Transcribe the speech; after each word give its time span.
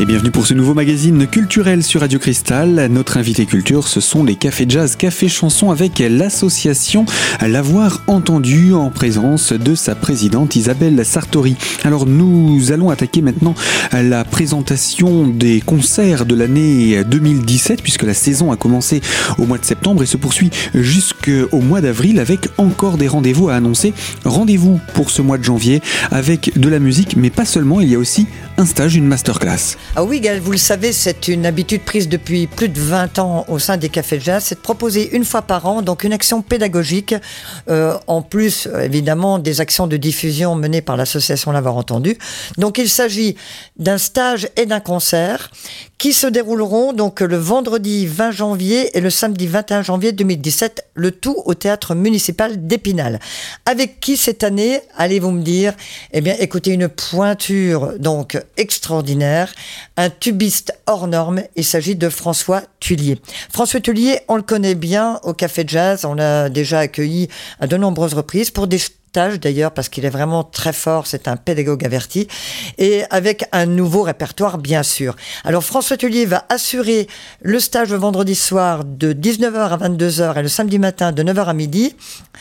Et 0.00 0.06
bienvenue 0.06 0.30
pour 0.30 0.46
ce 0.46 0.54
nouveau 0.54 0.72
magazine 0.72 1.26
culturel 1.26 1.82
sur 1.82 2.00
Radio 2.00 2.18
Cristal. 2.18 2.88
Notre 2.90 3.18
invité 3.18 3.44
culture, 3.44 3.86
ce 3.86 4.00
sont 4.00 4.24
les 4.24 4.34
cafés 4.34 4.64
jazz, 4.66 4.96
café 4.96 5.28
chanson 5.28 5.70
avec 5.70 5.98
l'association 5.98 7.04
L'avoir 7.46 8.02
entendu 8.06 8.72
en 8.72 8.88
présence 8.88 9.52
de 9.52 9.74
sa 9.74 9.94
présidente 9.94 10.56
Isabelle 10.56 11.04
Sartori. 11.04 11.54
Alors 11.84 12.06
nous 12.06 12.72
allons 12.72 12.88
attaquer 12.88 13.20
maintenant 13.20 13.54
la 13.92 14.24
présentation 14.24 15.26
des 15.26 15.60
concerts 15.60 16.24
de 16.24 16.34
l'année 16.34 17.04
2017 17.04 17.82
puisque 17.82 18.04
la 18.04 18.14
saison 18.14 18.52
a 18.52 18.56
commencé 18.56 19.02
au 19.36 19.44
mois 19.44 19.58
de 19.58 19.66
septembre 19.66 20.02
et 20.02 20.06
se 20.06 20.16
poursuit 20.16 20.48
jusqu'au 20.72 21.60
mois 21.60 21.82
d'avril 21.82 22.20
avec 22.20 22.48
encore 22.56 22.96
des 22.96 23.08
rendez-vous 23.08 23.50
à 23.50 23.54
annoncer. 23.56 23.92
Rendez-vous 24.24 24.80
pour 24.94 25.10
ce 25.10 25.20
mois 25.20 25.36
de 25.36 25.44
janvier 25.44 25.82
avec 26.10 26.58
de 26.58 26.68
la 26.70 26.78
musique 26.78 27.18
mais 27.18 27.28
pas 27.28 27.44
seulement, 27.44 27.82
il 27.82 27.90
y 27.90 27.94
a 27.94 27.98
aussi 27.98 28.26
un 28.56 28.64
stage, 28.64 28.96
une 28.96 29.06
masterclass. 29.06 29.76
Ah 29.96 30.04
oui, 30.04 30.20
Gaël, 30.20 30.38
vous 30.38 30.52
le 30.52 30.56
savez, 30.56 30.92
c'est 30.92 31.26
une 31.26 31.44
habitude 31.44 31.82
prise 31.82 32.08
depuis 32.08 32.46
plus 32.46 32.68
de 32.68 32.78
20 32.78 33.18
ans 33.18 33.44
au 33.48 33.58
sein 33.58 33.76
des 33.76 33.88
cafés 33.88 34.20
jazz, 34.20 34.44
c'est 34.44 34.54
de 34.54 34.60
proposer 34.60 35.16
une 35.16 35.24
fois 35.24 35.42
par 35.42 35.66
an 35.66 35.82
donc 35.82 36.04
une 36.04 36.12
action 36.12 36.42
pédagogique, 36.42 37.12
euh, 37.68 37.98
en 38.06 38.22
plus 38.22 38.68
évidemment 38.80 39.40
des 39.40 39.60
actions 39.60 39.88
de 39.88 39.96
diffusion 39.96 40.54
menées 40.54 40.80
par 40.80 40.96
l'association 40.96 41.50
L'avoir 41.50 41.76
entendu. 41.76 42.16
Donc 42.56 42.78
il 42.78 42.88
s'agit 42.88 43.34
d'un 43.78 43.98
stage 43.98 44.48
et 44.56 44.64
d'un 44.64 44.78
concert 44.78 45.50
qui 46.00 46.14
se 46.14 46.26
dérouleront 46.26 46.94
donc 46.94 47.20
le 47.20 47.36
vendredi 47.36 48.06
20 48.06 48.30
janvier 48.30 48.96
et 48.96 49.02
le 49.02 49.10
samedi 49.10 49.46
21 49.46 49.82
janvier 49.82 50.12
2017, 50.12 50.86
le 50.94 51.10
tout 51.10 51.36
au 51.44 51.52
théâtre 51.52 51.94
municipal 51.94 52.66
d'Épinal. 52.66 53.20
Avec 53.66 54.00
qui 54.00 54.16
cette 54.16 54.42
année, 54.42 54.80
allez-vous 54.96 55.30
me 55.30 55.42
dire? 55.42 55.74
Eh 56.12 56.22
bien, 56.22 56.34
écoutez, 56.38 56.70
une 56.70 56.88
pointure 56.88 57.98
donc 57.98 58.42
extraordinaire, 58.56 59.52
un 59.98 60.08
tubiste 60.08 60.72
hors 60.86 61.06
norme, 61.06 61.42
il 61.54 61.66
s'agit 61.66 61.96
de 61.96 62.08
François 62.08 62.62
Tullier. 62.80 63.20
François 63.52 63.80
Tullier, 63.80 64.20
on 64.28 64.36
le 64.36 64.42
connaît 64.42 64.74
bien 64.74 65.20
au 65.24 65.34
Café 65.34 65.64
Jazz, 65.66 66.06
on 66.06 66.14
l'a 66.14 66.48
déjà 66.48 66.78
accueilli 66.78 67.28
à 67.60 67.66
de 67.66 67.76
nombreuses 67.76 68.14
reprises 68.14 68.50
pour 68.50 68.68
des 68.68 68.78
d'ailleurs 69.12 69.72
parce 69.72 69.88
qu'il 69.88 70.04
est 70.04 70.10
vraiment 70.10 70.44
très 70.44 70.72
fort, 70.72 71.06
c'est 71.06 71.26
un 71.26 71.36
pédagogue 71.36 71.84
averti, 71.84 72.28
et 72.78 73.02
avec 73.10 73.44
un 73.52 73.66
nouveau 73.66 74.02
répertoire 74.02 74.58
bien 74.58 74.82
sûr. 74.82 75.16
Alors 75.44 75.64
François 75.64 75.96
Tullier 75.96 76.26
va 76.26 76.44
assurer 76.48 77.08
le 77.42 77.58
stage 77.58 77.90
le 77.90 77.96
vendredi 77.96 78.34
soir 78.34 78.84
de 78.84 79.12
19h 79.12 79.56
à 79.56 79.76
22h 79.88 80.38
et 80.38 80.42
le 80.42 80.48
samedi 80.48 80.78
matin 80.78 81.12
de 81.12 81.22
9h 81.22 81.46
à 81.46 81.54
midi, 81.54 81.96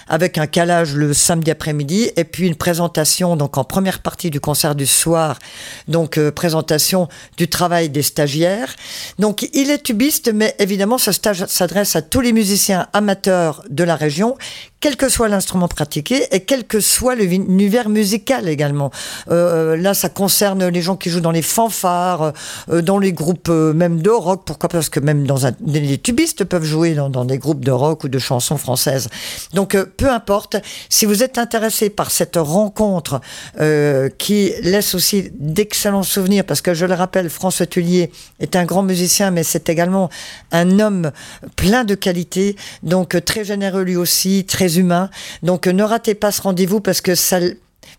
avec 0.08 0.38
un 0.38 0.45
calage 0.45 0.94
le 0.94 1.14
samedi 1.14 1.50
après-midi, 1.50 2.11
et 2.16 2.23
puis 2.23 2.48
une 2.48 2.56
présentation 2.56 3.36
donc 3.36 3.58
en 3.58 3.64
première 3.64 4.02
partie 4.02 4.30
du 4.30 4.39
concert 4.39 4.76
du 4.76 4.86
soir, 4.86 5.39
donc 5.88 6.17
euh, 6.17 6.31
présentation 6.31 7.08
du 7.38 7.48
travail 7.48 7.89
des 7.89 8.04
stagiaires. 8.04 8.76
Donc 9.17 9.50
il 9.54 9.72
est 9.72 9.83
tubiste, 9.83 10.31
mais 10.33 10.56
évidemment 10.59 10.98
ce 11.00 11.11
stage 11.11 11.45
s'adresse 11.45 11.95
à 11.95 12.02
tous 12.02 12.22
les 12.22 12.33
musiciens 12.33 12.88
amateurs 12.94 13.64
de 13.70 13.83
la 13.83 13.95
région 13.95 14.38
quel 14.80 14.95
que 14.95 15.09
soit 15.09 15.27
l'instrument 15.27 15.67
pratiqué 15.67 16.25
et 16.31 16.41
quel 16.41 16.66
que 16.66 16.80
soit 16.80 17.16
l'univers 17.16 17.89
musical 17.89 18.47
également. 18.47 18.91
Euh, 19.30 19.75
là, 19.75 19.94
ça 19.94 20.09
concerne 20.09 20.67
les 20.67 20.81
gens 20.81 20.95
qui 20.95 21.09
jouent 21.09 21.19
dans 21.19 21.31
les 21.31 21.41
fanfares, 21.41 22.33
euh, 22.69 22.81
dans 22.81 22.97
les 22.97 23.13
groupes 23.13 23.49
euh, 23.49 23.73
même 23.73 24.02
de 24.02 24.09
rock. 24.09 24.44
Pourquoi? 24.45 24.69
Parce 24.69 24.89
que 24.89 24.99
même 24.99 25.25
dans 25.27 25.45
un, 25.45 25.52
les 25.66 25.97
tubistes 25.97 26.44
peuvent 26.44 26.63
jouer 26.63 26.94
dans, 26.94 27.09
dans, 27.09 27.25
des 27.25 27.38
groupes 27.38 27.63
de 27.63 27.71
rock 27.71 28.05
ou 28.05 28.08
de 28.08 28.19
chansons 28.19 28.58
françaises. 28.58 29.09
Donc, 29.53 29.75
euh, 29.75 29.86
peu 29.97 30.09
importe. 30.09 30.58
Si 30.88 31.05
vous 31.05 31.23
êtes 31.23 31.38
intéressé 31.38 31.89
par 31.89 32.11
cette 32.11 32.38
rencontre 32.38 33.21
euh, 33.59 34.09
qui 34.17 34.52
laisse 34.61 34.95
aussi 34.95 35.31
d'excellents 35.39 36.04
souvenirs, 36.04 36.45
parce 36.45 36.61
que 36.61 36.73
je 36.73 36.86
le 36.86 36.93
rappelle, 36.93 37.30
François 37.30 37.65
Tullier 37.65 38.11
est 38.39 38.55
un 38.55 38.65
grand 38.65 38.83
musicien, 38.83 39.31
mais 39.31 39.43
c'est 39.43 39.70
également 39.70 40.09
un 40.52 40.80
homme 40.80 41.11
plein 41.55 41.83
de 41.83 41.95
qualités, 41.95 42.55
donc 42.83 43.23
très 43.25 43.43
généreux 43.43 43.83
lui 43.83 43.95
aussi, 43.95 44.45
très 44.45 44.68
humain. 44.77 45.09
Donc 45.43 45.67
ne 45.67 45.83
ratez 45.83 46.15
pas 46.15 46.31
ce 46.31 46.41
rendez-vous 46.41 46.80
parce 46.80 47.02
que 47.02 47.15
ça, 47.15 47.39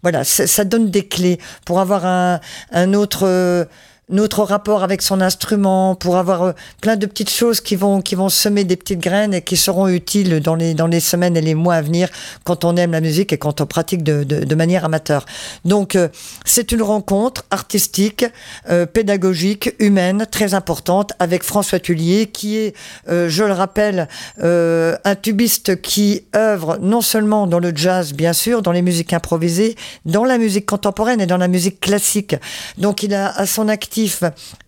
voilà, 0.03 0.25
ça, 0.25 0.65
donne 0.65 0.91
des 0.91 1.07
clés 1.07 1.39
pour 1.65 1.81
avoir 1.81 2.07
un, 2.07 2.41
un 2.73 2.95
autre 2.95 3.27
euh, 3.27 3.65
notre 4.11 4.43
rapport 4.43 4.83
avec 4.83 5.03
son 5.03 5.21
instrument, 5.21 5.95
pour 5.95 6.17
avoir 6.17 6.43
euh, 6.43 6.53
plein 6.81 6.97
de 6.97 7.07
petites 7.07 7.31
choses 7.31 7.61
qui 7.61 7.77
vont, 7.77 8.03
qui 8.03 8.15
vont 8.15 8.29
semer 8.29 8.65
des 8.65 8.77
petites 8.77 8.99
graines 9.01 9.35
et 9.35 9.43
qui 9.43 9.57
seront 9.57 9.89
utiles 9.89 10.41
dans 10.41 10.55
les, 10.55 10.75
dans 10.75 10.87
les 10.87 11.01
semaines 11.01 11.37
et 11.37 11.41
les 11.41 11.55
mois 11.55 11.77
à 11.77 11.83
venir 11.83 12.09
quand 12.45 12.65
on 12.65 12.77
aime 12.77 12.93
la 12.93 13.01
musique 13.01 13.33
et 13.33 13.39
quand 13.39 13.61
on 13.61 13.67
pratique 13.67 14.03
de, 14.03 14.25
de, 14.25 14.45
de 14.45 14.55
manière 14.55 14.85
amateur. 14.85 15.27
Donc, 15.65 15.95
euh, 15.95 16.09
c'est 16.45 16.73
une 16.73 16.83
rencontre 16.83 17.45
artistique, 17.51 18.25
euh, 18.69 18.87
pédagogique, 18.87 19.75
humaine, 19.79 20.27
très 20.31 20.55
importante 20.55 21.13
avec 21.19 21.45
François 21.45 21.79
Tullier, 21.79 22.27
qui 22.27 22.57
est, 22.57 22.75
je 23.09 23.45
le 23.45 23.53
rappelle, 23.53 24.09
un 24.43 25.15
tubiste 25.15 25.81
qui 25.81 26.25
œuvre 26.35 26.79
non 26.81 27.01
seulement 27.01 27.47
dans 27.47 27.59
le 27.59 27.73
jazz, 27.75 28.13
bien 28.13 28.33
sûr, 28.33 28.63
dans 28.63 28.73
les 28.73 28.83
musiques 28.83 29.13
improvisées, 29.13 29.77
dans 30.05 30.25
la 30.25 30.39
musique 30.39 30.67
contemporaine 30.67 31.21
et 31.21 31.27
dans 31.27 31.37
la 31.37 31.49
musique 31.49 31.81
classique. 31.81 32.37
Donc, 32.79 33.03
il 33.03 33.15
a 33.15 33.29
à 33.29 33.47
son 33.47 33.69
actif 33.69 34.00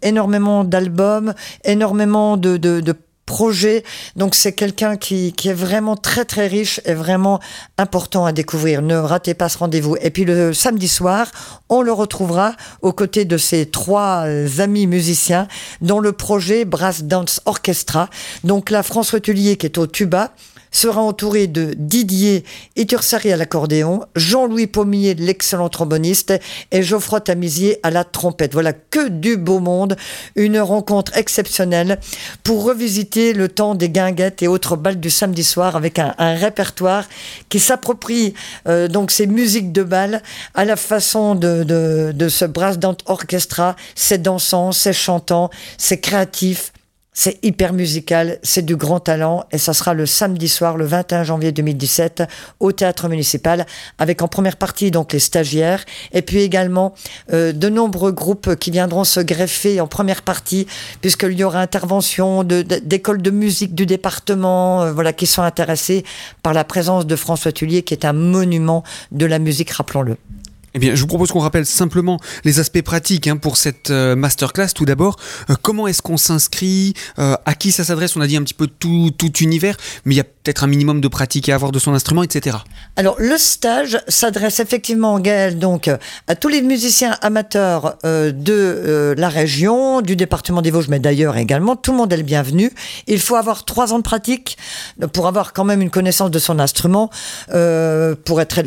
énormément 0.03 0.65
d'albums, 0.65 1.34
énormément 1.65 2.37
de, 2.37 2.56
de, 2.56 2.94
projets. 3.25 3.84
Donc 4.16 4.34
c'est 4.34 4.53
quelqu'un 4.53 4.97
qui, 4.97 5.32
est 5.44 5.53
vraiment 5.53 5.97
très 5.97 6.25
très 6.25 6.48
riche 6.48 6.81
et 6.84 6.93
vraiment 6.93 7.41
important 7.78 8.26
à 8.26 8.32
découvrir. 8.32 8.82
Ne 8.82 8.97
ratez 8.97 9.32
pas 9.32 9.48
ce 9.48 9.59
rendez-vous. 9.59 9.97
Et 10.03 10.10
puis 10.10 10.25
le 10.25 10.53
samedi 10.53 10.88
soir, 10.88 11.31
on 11.69 11.82
le 11.82 11.93
retrouvera 11.93 12.54
aux 12.82 12.93
côtés 12.93 13.25
de 13.25 13.38
ses 13.38 13.66
trois 13.66 14.25
euh, 14.26 14.48
amis 14.59 14.87
musiciens 14.87 15.47
dont 15.81 16.00
le 16.00 16.12
projet 16.12 16.64
Brass 16.64 17.04
Dance 17.04 17.41
Orchestra. 17.47 18.10
Donc 18.44 18.70
là, 18.70 18.82
François 18.82 19.20
Tullier 19.20 19.56
qui 19.56 19.66
est 19.66 19.78
au 19.78 19.87
tuba, 19.87 20.32
sera 20.72 21.00
entouré 21.00 21.47
de 21.47 21.75
Didier 21.77 22.44
Itursari 22.77 23.31
à 23.31 23.37
l'accordéon, 23.37 24.05
Jean-Louis 24.16 24.66
Pommier, 24.66 25.15
l'excellent 25.15 25.69
tromboniste, 25.69 26.33
et 26.71 26.83
Geoffroy 26.83 27.21
Tamizier 27.21 27.78
à 27.83 27.91
la 27.91 28.05
trompette. 28.05 28.53
Voilà 28.53 28.72
que 28.72 29.09
du 29.09 29.37
beau 29.37 29.61
monde, 29.61 29.97
une 30.34 30.59
rencontre 30.59 31.16
exceptionnelle 31.16 32.00
pour 32.43 32.65
revisiter 32.65 33.32
le 33.32 33.49
temps 33.49 33.75
des 33.75 33.91
guinguettes 33.91 34.43
et 34.43 34.49
autres 34.49 34.77
balles 34.77 34.99
du 34.99 35.11
samedi 35.11 35.44
soir 35.44 35.77
avec 35.77 35.99
un, 35.99 36.15
répertoire 36.19 37.05
qui 37.49 37.61
s'approprie 37.61 38.32
euh, 38.66 38.88
donc 38.88 39.11
ces 39.11 39.27
musiques 39.27 39.71
de 39.71 39.82
bal 39.82 40.22
à 40.55 40.65
la 40.65 40.77
façon 40.77 41.34
de, 41.34 41.62
de, 41.62 42.12
de 42.15 42.28
ce 42.28 42.44
brass 42.47 42.78
orchestra, 43.06 43.77
c'est 43.94 44.22
dansant, 44.22 44.72
c'est 44.72 44.93
chantant, 44.93 45.50
c'est 45.77 46.00
créatif, 46.00 46.72
c'est 47.15 47.39
hyper 47.45 47.75
musical, 47.75 48.39
c'est 48.43 48.65
du 48.65 48.75
grand 48.75 48.99
talent 48.99 49.45
et 49.53 49.59
ça 49.59 49.75
sera 49.75 49.93
le 49.93 50.06
samedi 50.06 50.49
soir, 50.49 50.78
le 50.78 50.87
21 50.87 51.25
janvier 51.25 51.53
2017, 51.53 52.23
au 52.59 52.73
théâtre 52.73 53.09
municipal, 53.09 53.67
avec 53.99 54.23
en 54.23 54.28
première 54.28 54.56
partie 54.56 54.91
donc 54.91 55.12
les 55.12 55.19
stagiaires 55.19 55.84
et 56.12 56.23
puis 56.23 56.41
également 56.41 56.95
euh, 57.33 57.53
de 57.53 57.69
nombreux 57.69 58.12
groupes 58.12 58.56
qui 58.56 58.71
viendront 58.71 59.05
se 59.05 59.21
greffer 59.21 59.81
en 59.81 59.87
première 59.87 60.23
partie, 60.23 60.67
puisqu'il 61.03 61.39
y 61.39 61.45
aura 61.45 61.61
intervention 61.61 62.45
d'écoles 62.45 63.21
de, 63.21 63.31
musique 63.31 63.75
du 63.75 63.84
département, 63.84 64.83
euh, 64.83 64.93
voilà, 64.93 65.12
qui 65.12 65.27
sont 65.27 65.43
intéressés 65.43 66.05
par 66.43 66.55
la 66.55 66.65
présence 66.65 67.06
de 67.06 67.17
François 67.17 67.53
Tullier, 67.53 67.83
qui 67.83 67.93
est 67.93 68.06
un 68.06 68.15
monument 68.15 68.84
de 69.11 69.27
la 69.27 69.39
musique, 69.39 69.71
rappelons-le. 69.71 70.17
Eh 70.75 70.78
bien, 70.78 70.94
je 70.94 71.00
vous 71.03 71.06
propose 71.06 71.31
qu'on 71.31 71.41
rappelle 71.41 71.66
simplement 71.66 72.19
les 72.44 72.59
aspects 72.59 72.81
pratiques 72.81 73.27
hein, 73.27 73.37
pour 73.37 73.56
cette 73.56 73.91
euh, 73.91 74.16
masterclass. 74.16 74.69
Tout 74.75 74.87
d'abord, 74.87 75.16
euh, 75.50 75.55
comment 75.60 75.87
est-ce 75.87 76.00
qu'on 76.00 76.16
s'inscrit 76.16 76.94
euh, 77.19 77.37
À 77.44 77.55
qui 77.55 77.72
ça 77.72 77.84
s'adresse? 77.84 78.16
On 78.16 78.22
a 78.22 78.27
dit 78.27 78.37
un 78.37 78.43
petit 78.43 78.55
peu 78.55 78.66
tout, 78.66 79.11
tout 79.16 79.32
univers, 79.38 79.77
mais 80.05 80.15
il 80.15 80.19
y 80.19 80.21
a 80.21 80.25
peut-être 80.43 80.65
un 80.65 80.67
minimum 80.67 81.00
de 81.00 81.09
pratique 81.09 81.49
à 81.49 81.55
avoir 81.55 81.73
de 81.73 81.79
son 81.79 81.94
instrument, 81.94 82.23
etc. 82.23 82.56
Alors, 82.97 83.17
le 83.19 83.39
stage 83.39 84.00
s'adresse 84.09 84.61
effectivement, 84.61 85.19
Gaël, 85.21 85.59
donc, 85.59 85.89
à 86.29 86.35
tous 86.35 86.49
les 86.49 86.62
musiciens 86.62 87.17
amateurs 87.23 87.97
de 88.05 89.15
la 89.17 89.29
région, 89.29 90.00
du 90.00 90.17
département 90.17 90.62
des 90.62 90.71
Vosges, 90.71 90.89
mais 90.89 90.99
d'ailleurs 90.99 91.37
également. 91.37 91.77
Tout 91.77 91.93
le 91.93 91.99
monde 91.99 92.12
est 92.12 92.17
le 92.17 92.23
bienvenu. 92.23 92.71
Il 93.06 93.21
faut 93.21 93.37
avoir 93.37 93.65
trois 93.65 93.93
ans 93.93 93.99
de 93.99 94.03
pratique 94.03 94.59
pour 95.12 95.27
avoir 95.27 95.53
quand 95.53 95.65
même 95.65 95.81
une 95.81 95.91
connaissance 95.91 96.31
de 96.31 96.39
son 96.39 96.59
instrument, 96.59 97.11
pour 97.49 98.41
être 98.41 98.61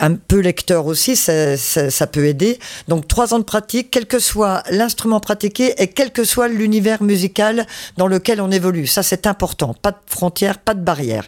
un 0.00 0.14
peu 0.14 0.40
lecteur 0.40 0.86
aussi. 0.86 1.16
C'est 1.16 1.56
ça, 1.56 2.06
peut 2.06 2.26
aider. 2.26 2.58
Donc 2.88 3.06
trois 3.06 3.34
ans 3.34 3.38
de 3.38 3.44
pratique, 3.44 3.90
quel 3.90 4.06
que 4.06 4.18
soit 4.18 4.62
l'instrument 4.70 5.20
pratiqué 5.20 5.74
et 5.82 5.88
quel 5.88 6.10
que 6.10 6.24
soit 6.24 6.48
l'univers 6.48 7.02
musical 7.02 7.66
dans 7.96 8.06
lequel 8.06 8.40
on 8.40 8.50
évolue. 8.50 8.86
Ça 8.86 9.02
c'est 9.02 9.26
important. 9.26 9.74
Pas 9.80 9.92
de 9.92 9.96
frontières, 10.06 10.58
pas 10.58 10.74
de 10.74 10.80
barrières. 10.80 11.19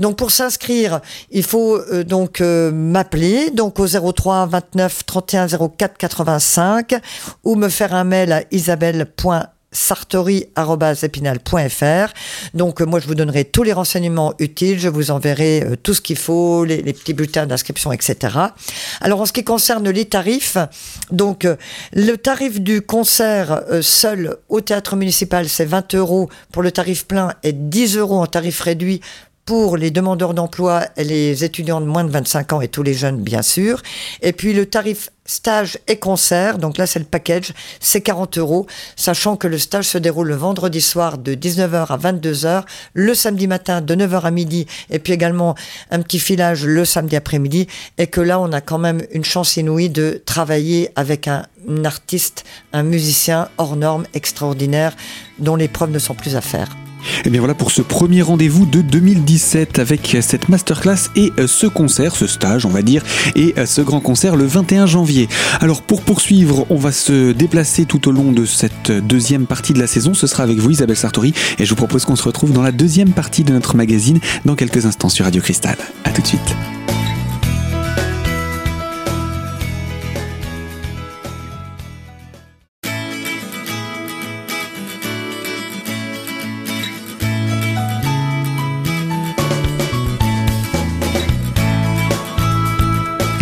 Donc 0.00 0.16
pour 0.16 0.30
s'inscrire, 0.30 1.00
il 1.30 1.42
faut 1.42 1.76
euh, 1.76 2.04
donc 2.04 2.40
euh, 2.40 2.72
m'appeler 2.72 3.50
donc 3.50 3.78
au 3.78 3.86
03 3.86 4.46
29 4.46 5.06
31 5.06 5.46
04 5.46 5.96
85 5.96 6.94
ou 7.44 7.56
me 7.56 7.68
faire 7.68 7.94
un 7.94 8.04
mail 8.04 8.32
à 8.32 8.42
isabelle 8.50 9.06
sartori.epinal.fr. 9.72 12.12
Donc 12.54 12.80
moi 12.80 13.00
je 13.00 13.08
vous 13.08 13.16
donnerai 13.16 13.44
tous 13.44 13.64
les 13.64 13.72
renseignements 13.72 14.32
utiles, 14.38 14.78
je 14.78 14.88
vous 14.88 15.10
enverrai 15.10 15.66
tout 15.82 15.94
ce 15.94 16.00
qu'il 16.00 16.16
faut, 16.16 16.64
les, 16.64 16.80
les 16.80 16.92
petits 16.92 17.12
bulletins 17.12 17.46
d'inscription, 17.46 17.90
etc. 17.90 18.38
Alors 19.00 19.20
en 19.20 19.26
ce 19.26 19.32
qui 19.32 19.42
concerne 19.42 19.90
les 19.90 20.04
tarifs, 20.04 20.58
donc 21.10 21.44
le 21.92 22.16
tarif 22.16 22.60
du 22.60 22.82
concert 22.82 23.64
seul 23.80 24.36
au 24.48 24.60
théâtre 24.60 24.94
municipal 24.94 25.48
c'est 25.48 25.64
20 25.64 25.96
euros 25.96 26.28
pour 26.52 26.62
le 26.62 26.70
tarif 26.70 27.06
plein 27.06 27.32
et 27.42 27.52
10 27.52 27.96
euros 27.96 28.20
en 28.20 28.26
tarif 28.26 28.60
réduit 28.60 29.00
pour 29.44 29.76
les 29.76 29.90
demandeurs 29.90 30.32
d'emploi, 30.32 30.86
les 30.96 31.44
étudiants 31.44 31.80
de 31.80 31.86
moins 31.86 32.04
de 32.04 32.10
25 32.10 32.54
ans 32.54 32.60
et 32.60 32.68
tous 32.68 32.82
les 32.82 32.94
jeunes, 32.94 33.20
bien 33.20 33.42
sûr. 33.42 33.82
Et 34.22 34.32
puis 34.32 34.54
le 34.54 34.66
tarif 34.66 35.10
stage 35.26 35.78
et 35.88 35.96
concert, 35.96 36.58
donc 36.58 36.76
là 36.78 36.86
c'est 36.86 36.98
le 36.98 37.04
package, 37.04 37.54
c'est 37.80 38.00
40 38.00 38.38
euros, 38.38 38.66
sachant 38.96 39.36
que 39.36 39.46
le 39.48 39.58
stage 39.58 39.86
se 39.86 39.98
déroule 39.98 40.28
le 40.28 40.34
vendredi 40.34 40.80
soir 40.80 41.18
de 41.18 41.34
19h 41.34 41.86
à 41.86 41.96
22h, 41.96 42.64
le 42.92 43.14
samedi 43.14 43.46
matin 43.46 43.80
de 43.80 43.94
9h 43.94 44.22
à 44.22 44.30
midi, 44.30 44.66
et 44.90 44.98
puis 44.98 45.12
également 45.12 45.54
un 45.90 46.02
petit 46.02 46.18
filage 46.18 46.66
le 46.66 46.84
samedi 46.84 47.16
après-midi, 47.16 47.68
et 47.96 48.06
que 48.06 48.20
là 48.20 48.38
on 48.38 48.52
a 48.52 48.60
quand 48.60 48.78
même 48.78 49.02
une 49.12 49.24
chance 49.24 49.56
inouïe 49.56 49.88
de 49.88 50.22
travailler 50.26 50.90
avec 50.94 51.26
un, 51.26 51.46
un 51.68 51.84
artiste, 51.84 52.44
un 52.72 52.82
musicien 52.82 53.48
hors 53.56 53.76
norme, 53.76 54.06
extraordinaire, 54.12 54.94
dont 55.38 55.56
les 55.56 55.68
preuves 55.68 55.90
ne 55.90 55.98
sont 55.98 56.14
plus 56.14 56.36
à 56.36 56.42
faire. 56.42 56.68
Et 57.24 57.30
bien 57.30 57.40
voilà 57.40 57.54
pour 57.54 57.70
ce 57.70 57.82
premier 57.82 58.22
rendez-vous 58.22 58.66
de 58.66 58.80
2017 58.80 59.78
avec 59.78 60.16
cette 60.20 60.48
masterclass 60.48 61.10
et 61.16 61.32
euh, 61.38 61.46
ce 61.46 61.66
concert, 61.66 62.16
ce 62.16 62.26
stage 62.26 62.66
on 62.66 62.70
va 62.70 62.82
dire, 62.82 63.02
et 63.34 63.54
euh, 63.58 63.66
ce 63.66 63.80
grand 63.80 64.00
concert 64.00 64.36
le 64.36 64.44
21 64.44 64.86
janvier. 64.86 65.28
Alors 65.60 65.82
pour 65.82 66.02
poursuivre, 66.02 66.66
on 66.70 66.76
va 66.76 66.92
se 66.92 67.32
déplacer 67.32 67.84
tout 67.84 68.08
au 68.08 68.12
long 68.12 68.32
de 68.32 68.44
cette 68.44 68.90
deuxième 68.90 69.46
partie 69.46 69.72
de 69.72 69.78
la 69.78 69.86
saison. 69.86 70.14
Ce 70.14 70.26
sera 70.26 70.42
avec 70.42 70.58
vous 70.58 70.70
Isabelle 70.70 70.96
Sartori 70.96 71.34
et 71.58 71.64
je 71.64 71.70
vous 71.70 71.76
propose 71.76 72.04
qu'on 72.04 72.16
se 72.16 72.24
retrouve 72.24 72.52
dans 72.52 72.62
la 72.62 72.72
deuxième 72.72 73.10
partie 73.10 73.44
de 73.44 73.52
notre 73.52 73.76
magazine 73.76 74.20
dans 74.44 74.54
quelques 74.54 74.86
instants 74.86 75.08
sur 75.08 75.24
Radio 75.24 75.40
Cristal. 75.42 75.76
A 76.04 76.10
tout 76.10 76.22
de 76.22 76.26
suite. 76.26 76.83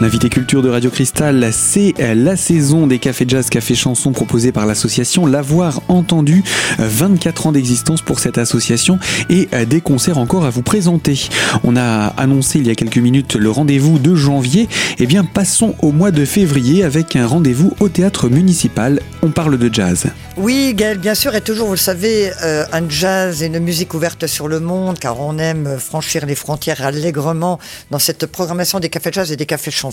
L'invité 0.02 0.28
culture 0.28 0.62
de 0.62 0.68
Radio 0.68 0.90
Cristal, 0.90 1.50
c'est 1.52 1.94
la 2.16 2.34
saison 2.34 2.88
des 2.88 2.98
cafés 2.98 3.24
jazz, 3.28 3.48
cafés 3.48 3.76
chansons 3.76 4.10
proposés 4.10 4.50
par 4.50 4.66
l'association 4.66 5.26
L'avoir 5.26 5.80
entendu. 5.86 6.42
24 6.78 7.46
ans 7.46 7.52
d'existence 7.52 8.02
pour 8.02 8.18
cette 8.18 8.36
association 8.36 8.98
et 9.28 9.48
des 9.64 9.80
concerts 9.80 10.18
encore 10.18 10.44
à 10.44 10.50
vous 10.50 10.62
présenter. 10.62 11.28
On 11.62 11.76
a 11.76 12.06
annoncé 12.16 12.58
il 12.58 12.66
y 12.66 12.70
a 12.70 12.74
quelques 12.74 12.98
minutes 12.98 13.36
le 13.36 13.48
rendez-vous 13.48 14.00
de 14.00 14.16
janvier. 14.16 14.68
Eh 14.98 15.06
bien, 15.06 15.22
passons 15.22 15.76
au 15.82 15.92
mois 15.92 16.10
de 16.10 16.24
février 16.24 16.82
avec 16.82 17.14
un 17.14 17.24
rendez-vous 17.28 17.72
au 17.78 17.88
théâtre 17.88 18.28
municipal. 18.28 19.00
On 19.22 19.30
parle 19.30 19.56
de 19.56 19.72
jazz. 19.72 20.06
Oui, 20.36 20.72
Gaël, 20.74 20.98
bien 20.98 21.14
sûr, 21.14 21.32
et 21.36 21.42
toujours, 21.42 21.66
vous 21.66 21.74
le 21.74 21.78
savez, 21.78 22.32
euh, 22.42 22.64
un 22.72 22.88
jazz 22.88 23.42
et 23.42 23.46
une 23.46 23.60
musique 23.60 23.94
ouverte 23.94 24.26
sur 24.26 24.48
le 24.48 24.58
monde, 24.58 24.98
car 24.98 25.20
on 25.20 25.38
aime 25.38 25.78
franchir 25.78 26.26
les 26.26 26.34
frontières 26.34 26.84
allègrement 26.84 27.60
dans 27.90 27.98
cette 28.00 28.26
programmation 28.26 28.80
des 28.80 28.88
cafés 28.88 29.10
jazz 29.12 29.30
et 29.30 29.36
des 29.36 29.46
cafés 29.46 29.70
chansons. 29.70 29.91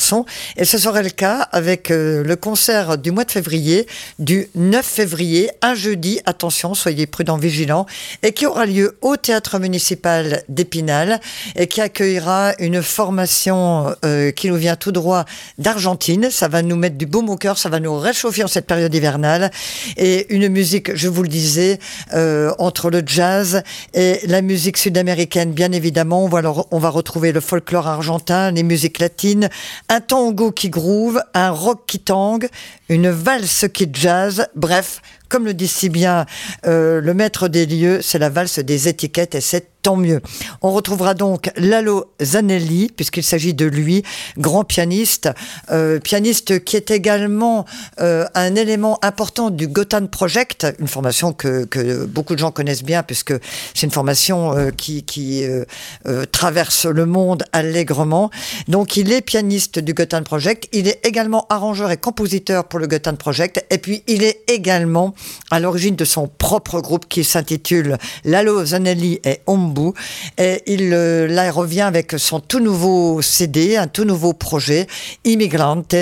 Et 0.58 0.66
ce 0.66 0.78
serait 0.78 1.04
le 1.04 1.10
cas 1.10 1.48
avec 1.52 1.92
euh, 1.92 2.24
le 2.24 2.36
concert 2.36 2.98
du 2.98 3.12
mois 3.12 3.26
de 3.26 3.32
février, 3.32 3.88
du 4.18 4.48
9 4.56 4.86
février, 4.86 5.50
un 5.62 5.76
jeudi, 5.76 6.20
attention, 6.26 6.74
soyez 6.74 7.06
prudents, 7.08 7.38
vigilants, 7.38 7.86
et 8.24 8.32
qui 8.34 8.46
aura 8.46 8.66
lieu 8.66 8.98
au 9.02 9.18
théâtre 9.18 9.60
municipal 9.60 10.44
d'Épinal 10.50 11.20
et 11.56 11.68
qui 11.68 11.82
accueillera 11.82 12.54
une 12.60 12.82
formation 12.82 13.94
euh, 14.06 14.32
qui 14.32 14.50
nous 14.50 14.56
vient 14.56 14.76
tout 14.76 14.92
droit 14.92 15.26
d'Argentine. 15.58 16.30
Ça 16.32 16.48
va 16.48 16.62
nous 16.62 16.76
mettre 16.76 16.98
du 16.98 17.06
baume 17.06 17.30
au 17.30 17.36
cœur, 17.36 17.58
ça 17.58 17.70
va 17.70 17.80
nous 17.80 17.98
réchauffer 17.98 18.44
en 18.44 18.48
cette 18.48 18.66
période 18.66 18.94
hivernale. 18.94 19.52
Et 19.98 20.34
une 20.34 20.48
musique, 20.50 20.96
je 20.96 21.08
vous 21.08 21.24
le 21.24 21.30
disais, 21.30 21.80
euh, 22.14 22.52
entre 22.58 22.90
le 22.90 23.04
jazz 23.06 23.64
et 23.94 24.20
la 24.26 24.42
musique 24.42 24.78
sud-américaine, 24.78 25.52
bien 25.52 25.72
évidemment. 25.72 26.30
On 26.72 26.80
va 26.80 26.90
retrouver 26.90 27.32
le 27.32 27.40
folklore 27.40 27.88
argentin, 27.88 28.52
les 28.52 28.64
musiques 28.64 29.00
latines, 29.00 29.50
un 29.90 30.02
tango 30.02 30.52
qui 30.52 30.70
groove, 30.70 31.22
un 31.34 31.50
rock 31.50 31.82
qui 31.88 32.00
tangue, 32.00 32.48
une 32.88 33.10
valse 33.10 33.66
qui 33.74 33.90
jazz, 33.92 34.48
bref, 34.56 35.02
comme 35.30 35.46
le 35.46 35.54
dit 35.54 35.68
si 35.68 35.90
bien 35.90 36.26
euh, 36.66 37.00
le 37.00 37.14
maître 37.14 37.48
des 37.48 37.66
lieux, 37.66 38.00
c'est 38.02 38.20
la 38.20 38.30
valse 38.30 38.60
des 38.60 38.88
étiquettes 38.88 39.36
et 39.36 39.42
c'est 39.42 39.68
tant 39.82 39.96
mieux. 39.96 40.22
On 40.62 40.72
retrouvera 40.72 41.14
donc 41.14 41.52
Lalo 41.56 42.12
Zanelli, 42.22 42.92
puisqu'il 42.96 43.24
s'agit 43.24 43.54
de 43.54 43.66
lui, 43.66 44.04
grand 44.38 44.64
pianiste, 44.64 45.30
euh, 45.72 46.00
pianiste 46.00 46.64
qui 46.64 46.76
est 46.76 46.92
également 46.92 47.66
euh, 48.02 48.26
un 48.36 48.56
élément 48.56 49.00
important 49.04 49.50
du 49.50 49.68
Gotan 49.68 50.08
Project, 50.08 50.68
une 50.80 50.88
formation 50.88 51.34
que, 51.34 51.66
que, 51.66 52.06
beaucoup 52.06 52.34
de 52.34 52.40
gens 52.40 52.52
connaissent 52.52 52.84
bien, 52.84 53.04
puisque 53.04 53.34
c'est 53.74 53.86
une 53.86 53.92
formation 53.92 54.58
euh, 54.58 54.72
qui, 54.72 55.04
qui 55.04 55.46
euh, 55.46 55.64
euh, 56.08 56.26
traverse 56.26 56.86
le 56.86 57.06
monde 57.06 57.44
allègrement. 57.54 58.30
Donc 58.68 58.98
il 58.98 59.12
est 59.12 59.22
pianiste 59.22 59.80
du 59.80 59.94
Gotan 59.94 60.24
Project, 60.24 60.68
il 60.74 60.88
est 60.88 61.06
également 61.06 61.46
arrangeur 61.50 61.92
et 61.92 61.98
compositeur 61.98 62.66
pour 62.66 62.80
le 62.80 62.88
Gotan 62.88 63.16
Project, 63.16 63.66
et 63.70 63.78
puis 63.78 64.04
il 64.08 64.24
est 64.24 64.42
également 64.48 65.14
à 65.52 65.60
l'origine 65.60 65.96
de 65.96 66.06
son 66.06 66.28
propre 66.28 66.82
groupe 66.82 67.08
qui 67.08 67.24
s'intitule 67.24 67.98
Lalo 68.24 68.66
Zanelli 68.66 69.20
et 69.24 69.40
Ombu. 69.48 69.92
Et 70.38 70.64
il 70.68 70.94
euh, 70.94 71.28
là 71.28 71.52
revient 71.52 71.82
avec 71.82 72.14
son 72.18 72.40
tout 72.40 72.60
nouveau 72.60 73.22
CD, 73.22 73.78
un 73.78 73.88
tout 73.88 74.06
nouveau 74.06 74.34
projet, 74.34 74.88
Immigrante, 75.26 75.96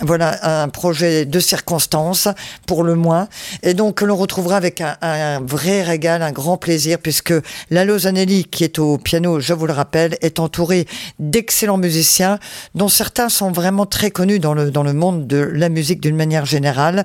voilà 0.00 0.62
un 0.62 0.68
projet 0.68 1.24
de 1.26 1.40
circonstance 1.40 2.28
pour 2.66 2.82
le 2.82 2.94
moins. 2.94 3.28
Et 3.62 3.74
donc 3.74 4.00
l'on 4.00 4.16
retrouvera 4.16 4.56
avec 4.56 4.80
un, 4.80 4.96
un, 5.00 5.40
vrai 5.40 5.82
régal 5.82 6.22
un 6.22 6.32
grand 6.32 6.56
plaisir 6.56 6.98
puisque 6.98 7.34
Lalo 7.70 7.98
Zanelli 7.98 8.44
qui 8.44 8.64
est 8.64 8.78
au 8.78 8.98
piano 8.98 9.40
je 9.40 9.52
vous 9.52 9.66
le 9.66 9.72
rappelle 9.72 10.16
est 10.20 10.40
entouré 10.40 10.86
d'excellents 11.18 11.78
musiciens 11.78 12.38
dont 12.74 12.88
certains 12.88 13.28
sont 13.28 13.52
vraiment 13.52 13.86
très 13.86 14.10
connus 14.10 14.38
dans 14.38 14.54
le 14.54 14.70
dans 14.70 14.82
le 14.82 14.92
monde 14.92 15.26
de 15.26 15.38
la 15.38 15.68
musique 15.68 16.00
d'une 16.00 16.16
manière 16.16 16.46
générale 16.46 17.04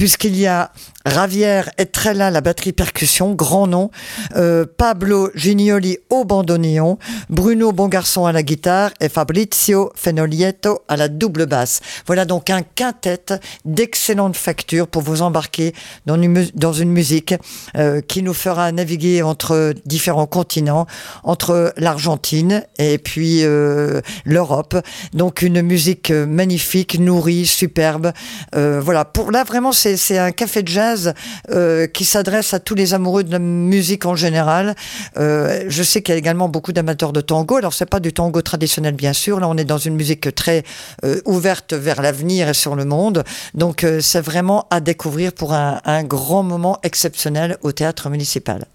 puisqu'il 0.00 0.34
y 0.34 0.46
a 0.46 0.72
Ravière 1.06 1.70
Etrella, 1.78 2.30
la 2.30 2.42
batterie 2.42 2.74
percussion, 2.74 3.32
grand 3.32 3.66
nom, 3.66 3.90
euh, 4.36 4.66
Pablo 4.66 5.30
Ginioli 5.34 5.96
au 6.10 6.26
bandoneon, 6.26 6.98
Bruno 7.30 7.72
Bongarçon 7.72 8.26
à 8.26 8.32
la 8.32 8.42
guitare 8.42 8.90
et 9.00 9.08
Fabrizio 9.08 9.92
Fenolietto 9.94 10.80
à 10.88 10.98
la 10.98 11.08
double 11.08 11.46
basse. 11.46 11.80
Voilà 12.06 12.26
donc 12.26 12.50
un 12.50 12.60
quintet 12.60 13.40
d'excellentes 13.64 14.36
factures 14.36 14.88
pour 14.88 15.00
vous 15.00 15.22
embarquer 15.22 15.72
dans 16.04 16.20
une, 16.20 16.90
musique 16.90 17.34
euh, 17.76 18.02
qui 18.02 18.22
nous 18.22 18.34
fera 18.34 18.70
naviguer 18.70 19.22
entre 19.22 19.72
différents 19.86 20.26
continents, 20.26 20.86
entre 21.24 21.72
l'Argentine 21.78 22.62
et 22.78 22.98
puis 22.98 23.42
euh, 23.42 24.02
l'Europe. 24.26 24.76
Donc 25.14 25.40
une 25.40 25.62
musique 25.62 26.10
magnifique, 26.10 26.98
nourrie, 26.98 27.46
superbe. 27.46 28.12
Voilà, 28.52 29.06
pour 29.06 29.30
là 29.30 29.44
vraiment 29.44 29.72
c'est 29.72 29.89
c'est 29.96 30.18
un 30.18 30.32
café 30.32 30.62
de 30.62 30.68
jazz 30.68 31.14
euh, 31.50 31.86
qui 31.86 32.04
s'adresse 32.04 32.54
à 32.54 32.60
tous 32.60 32.74
les 32.74 32.94
amoureux 32.94 33.24
de 33.24 33.32
la 33.32 33.38
musique 33.38 34.06
en 34.06 34.16
général. 34.16 34.74
Euh, 35.16 35.64
je 35.68 35.82
sais 35.82 36.02
qu'il 36.02 36.12
y 36.12 36.16
a 36.16 36.18
également 36.18 36.48
beaucoup 36.48 36.72
d'amateurs 36.72 37.12
de 37.12 37.20
tango. 37.20 37.56
Alors 37.56 37.74
c'est 37.74 37.86
pas 37.86 38.00
du 38.00 38.12
tango 38.12 38.42
traditionnel 38.42 38.94
bien 38.94 39.12
sûr. 39.12 39.40
Là 39.40 39.48
on 39.48 39.56
est 39.56 39.64
dans 39.64 39.78
une 39.78 39.94
musique 39.94 40.34
très 40.34 40.64
euh, 41.04 41.20
ouverte 41.24 41.72
vers 41.72 42.02
l'avenir 42.02 42.48
et 42.48 42.54
sur 42.54 42.76
le 42.76 42.84
monde. 42.84 43.24
Donc 43.54 43.86
c'est 44.00 44.20
vraiment 44.20 44.66
à 44.70 44.80
découvrir 44.80 45.32
pour 45.32 45.52
un 45.52 46.04
grand 46.04 46.42
moment 46.42 46.78
exceptionnel 46.82 47.58
au 47.62 47.72
théâtre 47.72 48.10
municipal. 48.10 48.66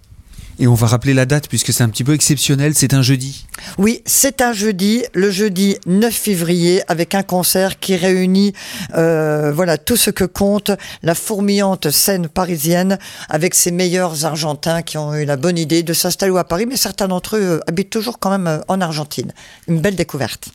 Et 0.60 0.68
on 0.68 0.74
va 0.74 0.88
rappeler 0.88 1.14
la 1.14 1.26
date 1.26 1.48
puisque 1.48 1.74
c'est 1.74 1.84
un 1.84 1.90
petit 1.90 2.04
peu 2.04 2.14
exceptionnel, 2.14 2.74
c'est 2.76 2.94
un 2.94 3.02
jeudi. 3.02 3.46
Oui, 3.78 4.02
c'est 4.06 4.42
un 4.42 4.54
jeudi, 4.54 5.04
le 5.14 5.30
jeudi 5.30 5.78
9 5.86 6.14
février, 6.14 6.82
avec 6.88 7.14
un 7.16 7.24
concert 7.24 7.80
qui 7.80 7.96
réunit 7.96 8.54
euh, 8.96 9.52
voilà 9.54 9.78
tout 9.78 9.98
ce 9.98 10.10
que 10.10 10.24
compte 10.24 10.72
la 11.04 11.16
fourmillante 11.16 11.92
scène 11.92 12.28
parisienne, 12.28 12.98
avec 13.30 13.54
ses 13.54 13.72
meilleurs 13.72 14.26
Argentins 14.26 14.82
qui 14.82 14.98
ont 14.98 15.14
eu 15.14 15.26
la 15.26 15.38
bonne 15.38 15.58
idée 15.58 15.84
de 15.84 15.94
s'installer 15.94 16.38
à 16.38 16.44
Paris, 16.44 16.66
mais 16.66 16.78
certains 16.78 17.08
d'entre 17.08 17.38
eux 17.38 17.62
habitent 17.68 17.90
toujours 17.90 18.20
quand 18.20 18.30
même 18.30 18.62
en 18.68 18.82
Argentine. 18.82 19.34
Une 19.68 19.80
belle 19.80 19.96
découverte. 19.96 20.50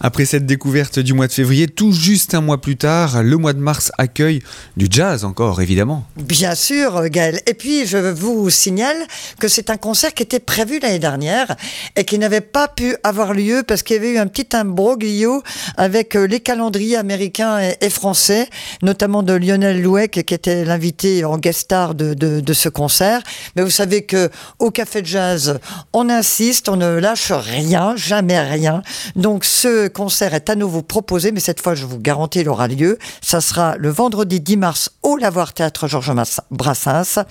Après 0.00 0.24
cette 0.24 0.46
découverte 0.46 0.98
du 0.98 1.12
mois 1.12 1.26
de 1.26 1.32
février, 1.32 1.68
tout 1.68 1.92
juste 1.92 2.34
un 2.34 2.40
mois 2.40 2.60
plus 2.60 2.76
tard, 2.76 3.22
le 3.22 3.36
mois 3.36 3.52
de 3.52 3.60
mars 3.60 3.92
accueille 3.98 4.42
du 4.76 4.86
jazz 4.90 5.24
encore, 5.24 5.60
évidemment. 5.60 6.06
Bien 6.16 6.54
sûr, 6.54 7.08
Gaël. 7.08 7.40
Et 7.46 7.54
puis, 7.54 7.86
je 7.86 7.98
vous 7.98 8.50
signale 8.50 8.96
que 9.38 9.48
c'est 9.48 9.70
un 9.70 9.76
concert 9.76 10.14
qui 10.14 10.22
était 10.22 10.40
prévu 10.40 10.78
l'année 10.80 10.98
dernière 10.98 11.56
et 11.96 12.04
qui 12.04 12.18
n'avait 12.18 12.40
pas 12.40 12.68
pu 12.68 12.96
avoir 13.02 13.34
lieu 13.34 13.62
parce 13.66 13.82
qu'il 13.82 13.96
y 13.96 13.98
avait 13.98 14.12
eu 14.12 14.18
un 14.18 14.26
petit 14.26 14.56
imbroglio 14.56 15.42
avec 15.76 16.16
euh, 16.16 16.26
les 16.26 16.40
calendriers 16.40 16.96
américains 16.96 17.58
et, 17.80 17.90
français, 17.90 18.48
notamment 18.82 19.22
de 19.22 19.32
Lionel 19.32 19.82
Louek 19.82 20.24
qui 20.24 20.34
était 20.34 20.64
l'invité 20.64 21.24
en 21.24 21.38
guest 21.38 21.60
star 21.60 21.94
de, 21.94 22.52
ce 22.52 22.68
concert. 22.68 23.22
Mais 23.56 23.62
vous 23.62 23.70
savez 23.70 24.02
que 24.02 24.30
au 24.58 24.70
Café 24.70 25.02
Jazz, 25.04 25.58
on 25.92 26.08
insiste, 26.08 26.68
on 26.68 26.76
ne 26.76 26.98
lâche 26.98 27.32
rien, 27.32 27.94
jamais 27.96 28.40
rien. 28.40 28.82
Donc, 29.16 29.44
ce 29.60 29.88
concert 29.88 30.32
est 30.32 30.48
à 30.48 30.54
nouveau 30.54 30.80
proposé, 30.80 31.32
mais 31.32 31.40
cette 31.40 31.60
fois, 31.60 31.74
je 31.74 31.84
vous 31.84 31.98
garantis, 31.98 32.40
il 32.40 32.48
aura 32.48 32.66
lieu. 32.66 32.96
Ça 33.20 33.42
sera 33.42 33.76
le 33.76 33.90
vendredi 33.90 34.40
10 34.40 34.56
mars 34.56 34.90
au 35.02 35.18
Lavoir 35.18 35.52
Théâtre 35.52 35.86
Georges 35.86 36.14
Brassens, 36.50 37.22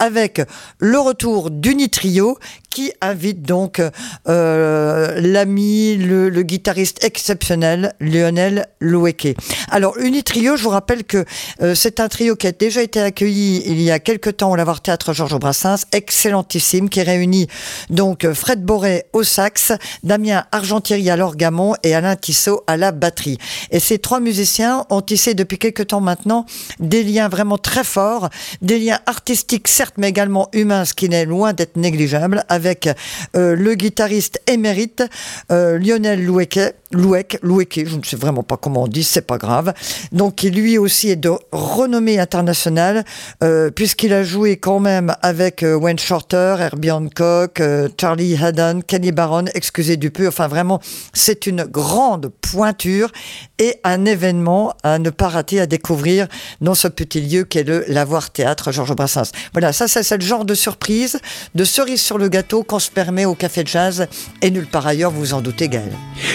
avec 0.00 0.42
le 0.80 0.98
retour 0.98 1.52
d'Unitrio 1.52 2.38
qui 2.76 2.92
invite 3.00 3.40
donc 3.40 3.80
euh, 4.28 5.18
l'ami, 5.18 5.96
le, 5.96 6.28
guitariste 6.42 7.02
exceptionnel 7.04 7.94
Lionel 8.00 8.66
Loueke. 8.80 9.34
Alors 9.70 9.96
Unitrio, 9.96 10.58
je 10.58 10.62
vous 10.62 10.68
rappelle 10.68 11.04
que 11.04 11.24
euh, 11.62 11.74
c'est 11.74 12.00
un 12.00 12.08
trio 12.08 12.36
qui 12.36 12.46
a 12.46 12.52
déjà 12.52 12.82
été 12.82 13.00
accueilli 13.00 13.62
il 13.64 13.80
y 13.80 13.90
a 13.90 13.98
quelques 13.98 14.36
temps 14.36 14.50
au 14.50 14.56
Lavoir 14.56 14.82
Théâtre 14.82 15.14
Georges 15.14 15.38
Brassens, 15.38 15.86
excellentissime, 15.92 16.90
qui 16.90 17.00
réunit 17.00 17.46
donc 17.88 18.30
Fred 18.34 18.62
Boré 18.62 19.06
au 19.14 19.22
sax, 19.22 19.72
Damien 20.04 20.44
Argentieri 20.52 21.08
à 21.08 21.16
l'orgamon 21.16 21.76
et 21.82 21.94
Alain 21.94 22.14
Tissot 22.14 22.62
à 22.66 22.76
la 22.76 22.92
batterie. 22.92 23.38
Et 23.70 23.80
ces 23.80 23.98
trois 23.98 24.20
musiciens 24.20 24.84
ont 24.90 25.00
tissé 25.00 25.32
depuis 25.32 25.56
quelques 25.56 25.86
temps 25.86 26.02
maintenant 26.02 26.44
des 26.78 27.02
liens 27.04 27.30
vraiment 27.30 27.56
très 27.56 27.84
forts, 27.84 28.28
des 28.60 28.78
liens 28.78 29.00
artistiques 29.06 29.66
certes, 29.66 29.94
mais 29.96 30.10
également 30.10 30.50
humains, 30.52 30.84
ce 30.84 30.92
qui 30.92 31.08
n'est 31.08 31.24
loin 31.24 31.54
d'être 31.54 31.76
négligeable, 31.76 32.44
avec 32.66 32.88
euh, 33.36 33.54
le 33.54 33.74
guitariste 33.74 34.40
émérite 34.46 35.04
euh, 35.50 35.78
Lionel 35.78 36.24
Loueke, 36.24 36.58
Louek, 36.92 37.38
Loueke, 37.42 37.80
je 37.86 37.96
ne 37.96 38.02
sais 38.02 38.16
vraiment 38.16 38.42
pas 38.42 38.56
comment 38.56 38.84
on 38.84 38.88
dit, 38.88 39.04
c'est 39.04 39.26
pas 39.26 39.38
grave. 39.38 39.72
Donc 40.12 40.36
qui 40.36 40.50
lui 40.50 40.78
aussi 40.78 41.10
est 41.10 41.16
de 41.16 41.32
renommée 41.52 42.18
internationale 42.18 43.04
euh, 43.42 43.70
puisqu'il 43.70 44.12
a 44.12 44.22
joué 44.22 44.56
quand 44.56 44.80
même 44.80 45.14
avec 45.22 45.64
Wayne 45.64 45.98
Shorter, 45.98 46.56
Herbie 46.58 46.90
Hancock, 46.90 47.62
Charlie 48.00 48.36
Haddon, 48.36 48.80
Kenny 48.86 49.12
Barron, 49.12 49.44
excusez 49.54 49.96
du 49.96 50.10
peu. 50.10 50.28
Enfin 50.28 50.48
vraiment, 50.48 50.80
c'est 51.12 51.46
une 51.46 51.64
grande 51.64 52.30
pointure 52.40 53.10
et 53.58 53.76
un 53.84 54.04
événement 54.04 54.74
à 54.82 54.98
ne 54.98 55.10
pas 55.10 55.28
rater, 55.28 55.60
à 55.60 55.66
découvrir 55.66 56.26
dans 56.60 56.74
ce 56.74 56.88
petit 56.88 57.20
lieu 57.20 57.44
qu'est 57.44 57.64
le 57.64 57.84
Lavoir 57.88 58.30
Théâtre 58.30 58.72
Georges 58.72 58.94
Brassens. 58.94 59.32
Voilà, 59.52 59.72
ça 59.72 59.88
c'est 59.88 60.16
le 60.16 60.24
genre 60.24 60.44
de 60.44 60.54
surprise, 60.54 61.18
de 61.54 61.64
cerise 61.64 62.00
sur 62.00 62.18
le 62.18 62.28
gâteau 62.28 62.45
qu'on 62.48 62.78
se 62.78 62.90
au 63.26 63.34
Café 63.34 63.62
Jazz 63.64 64.06
et 64.42 64.50
nulle 64.50 64.66
part 64.66 64.86
ailleurs, 64.86 65.10
vous 65.10 65.34
en 65.34 65.40
doutez 65.40 65.68
Gaël. 65.68 65.92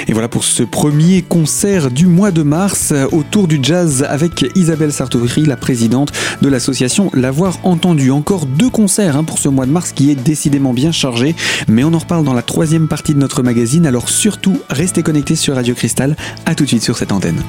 Et 0.07 0.13
voilà 0.13 0.27
pour 0.27 0.43
ce 0.43 0.63
premier 0.63 1.21
concert 1.21 1.91
du 1.91 2.05
mois 2.05 2.31
de 2.31 2.43
mars 2.43 2.93
autour 3.11 3.47
du 3.47 3.59
jazz 3.61 4.05
avec 4.07 4.45
Isabelle 4.55 4.91
Sartori, 4.91 5.45
la 5.45 5.57
présidente 5.57 6.11
de 6.41 6.49
l'association 6.49 7.09
L'avoir 7.13 7.57
entendu. 7.63 8.11
Encore 8.11 8.45
deux 8.45 8.69
concerts 8.69 9.17
hein, 9.17 9.23
pour 9.23 9.39
ce 9.39 9.49
mois 9.49 9.65
de 9.65 9.71
mars 9.71 9.91
qui 9.91 10.11
est 10.11 10.15
décidément 10.15 10.73
bien 10.73 10.91
chargé, 10.91 11.35
mais 11.67 11.83
on 11.83 11.93
en 11.93 11.99
reparle 11.99 12.25
dans 12.25 12.33
la 12.33 12.41
troisième 12.41 12.87
partie 12.87 13.13
de 13.13 13.19
notre 13.19 13.43
magazine, 13.43 13.85
alors 13.85 14.09
surtout 14.09 14.59
restez 14.69 15.03
connectés 15.03 15.35
sur 15.35 15.55
Radio 15.55 15.73
Cristal. 15.75 16.15
À 16.45 16.55
tout 16.55 16.63
de 16.63 16.69
suite 16.69 16.83
sur 16.83 16.97
cette 16.97 17.11
antenne. 17.11 17.41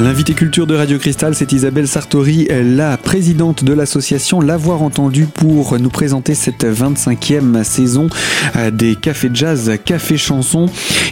L'invité 0.00 0.32
culture 0.32 0.68
de 0.68 0.76
Radio 0.76 0.96
Cristal, 0.96 1.34
c'est 1.34 1.50
Isabelle 1.50 1.88
Sartori, 1.88 2.46
la 2.50 2.96
présidente 2.96 3.64
de 3.64 3.72
l'association 3.72 4.40
L'avoir 4.40 4.82
entendu 4.82 5.26
pour 5.26 5.76
nous 5.76 5.88
présenter 5.88 6.36
cette 6.36 6.64
25e 6.64 7.64
saison 7.64 8.08
euh, 8.54 8.70
des 8.70 8.94
cafés 8.94 9.30
jazz, 9.34 9.72
café 9.84 10.16
chanson. 10.16 10.66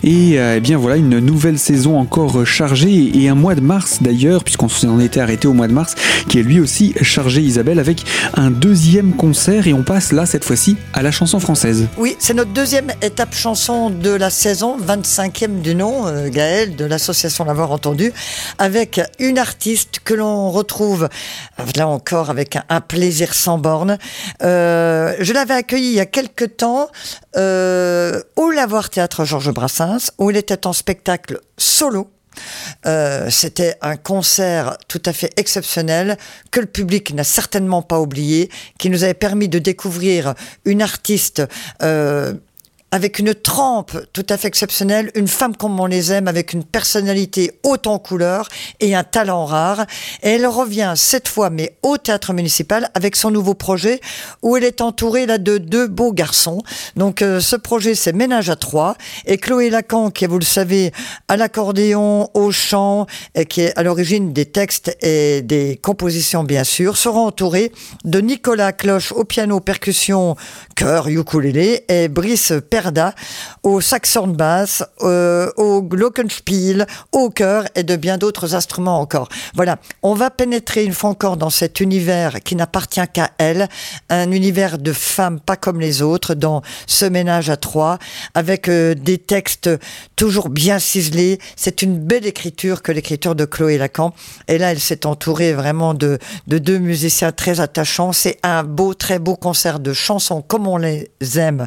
Et 0.04 0.38
euh, 0.38 0.54
eh 0.58 0.60
bien 0.60 0.78
voilà, 0.78 0.96
une 0.98 1.18
nouvelle 1.18 1.58
saison 1.58 1.98
encore 1.98 2.46
chargée 2.46 3.10
et 3.18 3.28
un 3.28 3.34
mois 3.34 3.56
de 3.56 3.60
mars 3.60 3.98
d'ailleurs, 4.02 4.44
puisqu'on 4.44 4.68
s'en 4.68 5.00
était 5.00 5.18
arrêté 5.18 5.48
au 5.48 5.52
mois 5.52 5.66
de 5.66 5.72
mars, 5.72 5.96
qui 6.28 6.38
est 6.38 6.44
lui 6.44 6.60
aussi 6.60 6.94
chargé 7.02 7.40
Isabelle 7.40 7.80
avec 7.80 8.04
un 8.34 8.52
deuxième 8.52 9.14
concert 9.14 9.66
et 9.66 9.72
on 9.72 9.82
passe 9.82 10.12
là 10.12 10.26
cette 10.26 10.44
fois-ci 10.44 10.76
à 10.92 11.02
la 11.02 11.10
chanson 11.10 11.40
française. 11.40 11.88
Oui, 11.98 12.14
c'est 12.20 12.34
notre 12.34 12.52
deuxième 12.52 12.92
étape 13.02 13.34
chanson 13.34 13.90
de 13.90 14.10
la 14.10 14.30
saison, 14.30 14.76
25e 14.78 15.60
du 15.60 15.74
nom, 15.74 16.06
euh, 16.06 16.28
Gaël, 16.28 16.76
de 16.76 16.84
l'association 16.84 17.44
L'avoir 17.44 17.72
entendu, 17.72 18.12
avec 18.58 18.75
avec 18.76 19.00
une 19.18 19.38
artiste 19.38 20.00
que 20.04 20.12
l'on 20.12 20.50
retrouve 20.50 21.08
là 21.76 21.88
encore 21.88 22.30
avec 22.30 22.58
un, 22.68 22.80
plaisir 22.80 23.34
sans 23.34 23.58
borne. 23.58 23.98
Euh, 24.42 25.14
je 25.18 25.32
l'avais 25.32 25.54
accueillie 25.54 25.88
il 25.88 25.94
y 25.94 26.00
a 26.00 26.06
quelque 26.06 26.44
temps 26.44 26.88
euh, 27.36 28.20
au 28.36 28.50
Lavoir 28.50 28.90
Théâtre 28.90 29.24
Georges 29.24 29.52
Brassens 29.52 30.12
où 30.18 30.30
il 30.30 30.36
était 30.36 30.66
en 30.66 30.72
spectacle 30.72 31.40
solo. 31.56 32.10
Euh, 32.84 33.30
c'était 33.30 33.76
un 33.80 33.96
concert 33.96 34.76
tout 34.88 35.00
à 35.06 35.14
fait 35.14 35.32
exceptionnel 35.38 36.18
que 36.50 36.60
le 36.60 36.66
public 36.66 37.14
n'a 37.14 37.24
certainement 37.24 37.80
pas 37.80 37.98
oublié, 37.98 38.50
qui 38.78 38.90
nous 38.90 39.04
avait 39.04 39.14
permis 39.14 39.48
de 39.48 39.58
découvrir 39.58 40.34
une 40.66 40.82
artiste 40.82 41.42
avec 42.96 43.18
une 43.18 43.34
trempe 43.34 43.92
tout 44.14 44.24
à 44.30 44.38
fait 44.38 44.48
exceptionnelle, 44.48 45.10
une 45.14 45.28
femme 45.28 45.54
comme 45.54 45.78
on 45.78 45.84
les 45.84 46.12
aime, 46.12 46.28
avec 46.28 46.54
une 46.54 46.64
personnalité 46.64 47.52
haute 47.62 47.86
en 47.86 47.98
couleur 47.98 48.48
et 48.80 48.94
un 48.94 49.04
talent 49.04 49.44
rare. 49.44 49.84
Et 50.22 50.30
elle 50.30 50.46
revient 50.46 50.94
cette 50.96 51.28
fois, 51.28 51.50
mais 51.50 51.76
au 51.82 51.98
théâtre 51.98 52.32
municipal, 52.32 52.88
avec 52.94 53.14
son 53.14 53.30
nouveau 53.30 53.52
projet, 53.52 54.00
où 54.40 54.56
elle 54.56 54.64
est 54.64 54.80
entourée 54.80 55.26
là 55.26 55.36
de 55.36 55.58
deux 55.58 55.88
beaux 55.88 56.14
garçons. 56.14 56.62
Donc 56.96 57.20
euh, 57.20 57.38
ce 57.38 57.54
projet, 57.54 57.94
c'est 57.94 58.14
Ménage 58.14 58.48
à 58.48 58.56
trois. 58.56 58.96
Et 59.26 59.36
Chloé 59.36 59.68
Lacan, 59.68 60.10
qui 60.10 60.24
vous 60.24 60.38
le 60.38 60.44
savez, 60.46 60.90
à 61.28 61.36
l'accordéon, 61.36 62.30
au 62.32 62.50
chant, 62.50 63.06
et 63.34 63.44
qui 63.44 63.60
est 63.60 63.78
à 63.78 63.82
l'origine 63.82 64.32
des 64.32 64.46
textes 64.46 64.96
et 65.02 65.42
des 65.42 65.78
compositions, 65.82 66.44
bien 66.44 66.64
sûr, 66.64 66.96
sera 66.96 67.20
entourée 67.20 67.72
de 68.06 68.22
Nicolas 68.22 68.72
Cloche 68.72 69.12
au 69.12 69.24
piano, 69.24 69.60
percussion, 69.60 70.34
chœur, 70.76 71.08
ukulélé, 71.08 71.84
et 71.90 72.08
Brice 72.08 72.54
Au 73.62 73.80
saxon 73.80 74.28
basse, 74.28 74.84
euh, 75.02 75.50
au 75.56 75.82
glockenspiel, 75.82 76.86
au 77.12 77.30
chœur 77.30 77.64
et 77.74 77.82
de 77.82 77.96
bien 77.96 78.18
d'autres 78.18 78.54
instruments 78.54 79.00
encore. 79.00 79.28
Voilà, 79.54 79.76
on 80.02 80.14
va 80.14 80.30
pénétrer 80.30 80.84
une 80.84 80.92
fois 80.92 81.10
encore 81.10 81.36
dans 81.36 81.50
cet 81.50 81.80
univers 81.80 82.40
qui 82.42 82.56
n'appartient 82.56 83.06
qu'à 83.12 83.30
elle, 83.38 83.68
un 84.08 84.30
univers 84.30 84.78
de 84.78 84.92
femmes 84.92 85.40
pas 85.40 85.56
comme 85.56 85.80
les 85.80 86.02
autres 86.02 86.34
dans 86.34 86.62
ce 86.86 87.04
ménage 87.04 87.50
à 87.50 87.56
trois, 87.56 87.98
avec 88.34 88.68
euh, 88.68 88.94
des 88.94 89.18
textes 89.18 89.70
toujours 90.16 90.48
bien 90.48 90.78
ciselés. 90.78 91.38
C'est 91.56 91.82
une 91.82 91.98
belle 91.98 92.26
écriture 92.26 92.82
que 92.82 92.92
l'écriture 92.92 93.34
de 93.34 93.44
Chloé 93.44 93.78
Lacan. 93.78 94.12
Et 94.48 94.58
là, 94.58 94.72
elle 94.72 94.80
s'est 94.80 95.06
entourée 95.06 95.52
vraiment 95.52 95.94
de, 95.94 96.18
de 96.46 96.58
deux 96.58 96.78
musiciens 96.78 97.32
très 97.32 97.60
attachants. 97.60 98.12
C'est 98.12 98.38
un 98.42 98.62
beau, 98.64 98.94
très 98.94 99.18
beau 99.18 99.36
concert 99.36 99.80
de 99.80 99.92
chansons 99.92 100.42
comme 100.42 100.66
on 100.66 100.76
les 100.76 101.10
aime 101.36 101.66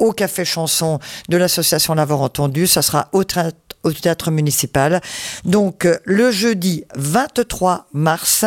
au 0.00 0.12
Café 0.12 0.44
Chanson 0.44 0.98
de 1.28 1.36
l'association 1.36 1.94
L'Avoir 1.94 2.22
Entendu. 2.22 2.66
Ça 2.66 2.82
sera 2.82 3.08
au, 3.12 3.22
théâtre 3.24 4.30
municipal. 4.30 5.00
Donc 5.44 5.84
euh, 5.84 5.98
le 6.04 6.30
jeudi 6.32 6.84
23 6.96 7.86
mars 7.92 8.44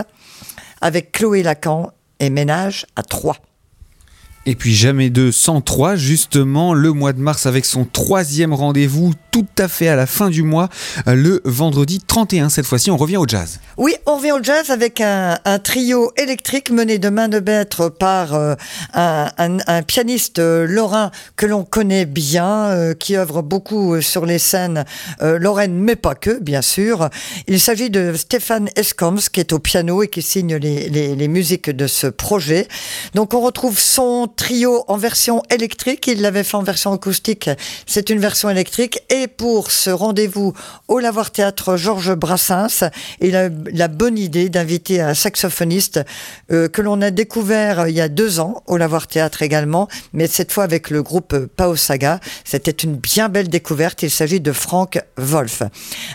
avec 0.82 1.14
Chloé 1.14 1.44
Lacan 1.44 1.92
et 2.20 2.30
Ménage 2.30 2.86
à 2.96 3.04
3. 3.04 3.38
Et 4.46 4.56
puis 4.56 4.76
jamais 4.76 5.10
de 5.10 5.32
103, 5.32 5.96
justement, 5.96 6.74
le 6.74 6.92
mois 6.92 7.14
de 7.14 7.20
mars 7.20 7.46
avec 7.46 7.64
son 7.64 7.86
troisième 7.86 8.54
rendez-vous 8.54 9.14
tout 9.32 9.46
à 9.58 9.70
fait 9.70 9.88
à 9.88 9.96
la 9.96 10.06
fin 10.06 10.30
du 10.30 10.44
mois, 10.44 10.68
euh, 11.08 11.16
le 11.16 11.42
vendredi 11.46 12.00
31. 12.06 12.50
Cette 12.50 12.66
fois-ci, 12.66 12.92
on 12.92 12.98
revient 12.98 13.18
au 13.18 13.26
jazz. 13.26 13.60
Oui, 13.78 13.96
on 14.06 14.18
revient 14.18 14.34
au 14.34 14.44
jazz 14.44 14.70
avec 14.70 15.00
un, 15.00 15.38
trio 15.64 16.12
électrique 16.18 16.72
mené 16.72 17.00
de 17.00 17.10
main 17.10 17.30
de 17.30 17.40
maître 17.40 17.88
par 17.88 18.36
euh, 18.36 18.56
un, 18.94 19.82
pianiste 19.84 20.40
euh, 20.40 20.68
lorrain 20.68 21.10
que 21.38 21.46
l'on 21.46 21.64
connaît 21.64 22.06
bien, 22.06 22.94
qui 23.00 23.16
œuvre 23.16 23.42
beaucoup 23.42 24.02
sur 24.02 24.26
les 24.26 24.40
scènes 24.40 24.84
lorraines, 25.22 25.74
mais 25.74 25.96
pas 25.96 26.16
que, 26.16 26.40
bien 26.40 26.62
sûr. 26.62 27.10
Il 27.48 27.60
s'agit 27.60 27.90
de 27.90 28.14
Stéphane 28.14 28.70
Escoms, 28.76 29.20
qui 29.32 29.40
est 29.40 29.54
au 29.54 29.60
piano 29.60 30.04
et 30.04 30.10
qui 30.10 30.22
signe 30.22 30.56
les, 30.56 30.90
les 30.90 31.28
musiques 31.28 31.70
de 31.70 31.88
ce 31.88 32.08
projet. 32.08 32.68
Donc 33.14 33.34
on 33.34 33.42
retrouve 33.42 33.80
son 33.80 34.28
trio 34.36 34.84
en 34.88 34.98
version 34.98 35.44
électrique. 35.50 36.08
Il 36.08 36.22
l'avait 36.22 36.44
fait 36.44 36.56
en 36.56 36.64
version 36.64 36.94
acoustique. 36.94 37.50
C'est 37.86 38.10
une 38.10 38.20
version 38.20 38.50
électrique. 38.50 39.02
Et 39.10 39.28
pour 39.28 39.72
ce 39.72 39.90
rendez-vous 39.90 40.54
au 40.88 41.00
Lavoir 41.00 41.32
Théâtre 41.32 41.78
Georges 41.78 42.16
Brassens, 42.16 42.90
il 43.20 43.36
a 43.36 43.50
la 43.72 43.88
bonne 43.88 44.18
idée 44.18 44.50
d'inviter 44.50 45.02
un 45.02 45.14
saxophoniste 45.14 46.00
euh, 46.52 46.68
que 46.68 46.82
l'on 46.82 47.02
a 47.02 47.12
découvert 47.12 47.88
il 47.88 47.96
y 47.96 48.02
a 48.02 48.10
deux 48.10 48.40
ans 48.40 48.64
au 48.68 48.78
Lavoir 48.78 49.08
Théâtre 49.08 49.42
également, 49.42 49.88
mais 50.14 50.28
cette 50.28 50.52
fois 50.52 50.64
avec 50.64 50.90
le 50.90 51.04
groupe 51.04 51.38
Pao 51.38 51.76
Saga. 51.76 52.20
C'était 52.44 52.72
une 52.72 52.96
bien 52.96 53.30
belle 53.30 53.50
découverte. 53.50 54.04
Il 54.04 54.12
s'agit 54.12 54.40
de 54.40 54.52
Frank 54.52 55.00
Wolf, 55.18 55.64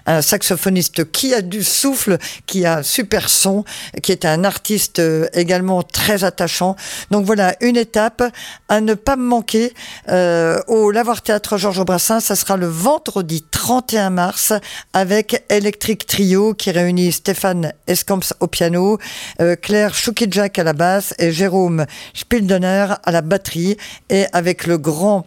un 0.06 0.22
saxophoniste 0.22 1.10
qui 1.10 1.34
a 1.34 1.42
du 1.42 1.62
souffle, 1.62 2.18
qui 2.46 2.66
a 2.66 2.82
super 2.82 3.28
son, 3.28 3.64
qui 4.02 4.12
est 4.12 4.24
un 4.24 4.44
artiste 4.44 4.98
euh, 4.98 5.26
également 5.34 5.82
très 5.82 6.24
attachant. 6.24 6.76
Donc 7.10 7.24
voilà, 7.24 7.54
une 7.60 7.76
étape 7.76 8.22
à 8.68 8.80
ne 8.80 8.94
pas 8.94 9.16
manquer 9.16 9.72
euh, 10.08 10.58
au 10.66 10.90
Lavoir 10.90 11.22
Théâtre 11.22 11.56
Georges 11.58 11.84
Brassens. 11.84 12.20
Ça 12.20 12.36
sera 12.36 12.56
le 12.56 12.66
vendredi 12.66 13.44
31 13.50 14.10
mars 14.10 14.52
avec 14.92 15.44
Electric 15.48 16.06
Trio 16.06 16.54
qui 16.54 16.70
réunit 16.70 17.12
Stéphane 17.12 17.72
Escamps 17.86 18.34
au 18.40 18.46
piano, 18.46 18.98
euh, 19.40 19.56
Claire 19.56 19.94
Choukidjak 19.94 20.58
à 20.58 20.64
la 20.64 20.72
basse 20.72 21.14
et 21.18 21.32
Jérôme 21.32 21.86
Spildener 22.14 22.94
à 23.04 23.12
la 23.12 23.22
batterie 23.22 23.76
et 24.10 24.26
avec 24.32 24.66
le 24.66 24.78
grand 24.78 25.26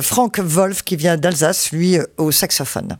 Frank 0.00 0.38
Wolf 0.38 0.82
qui 0.82 0.96
vient 0.96 1.16
d'Alsace, 1.16 1.72
lui 1.72 1.98
au 2.16 2.30
saxophone. 2.30 2.96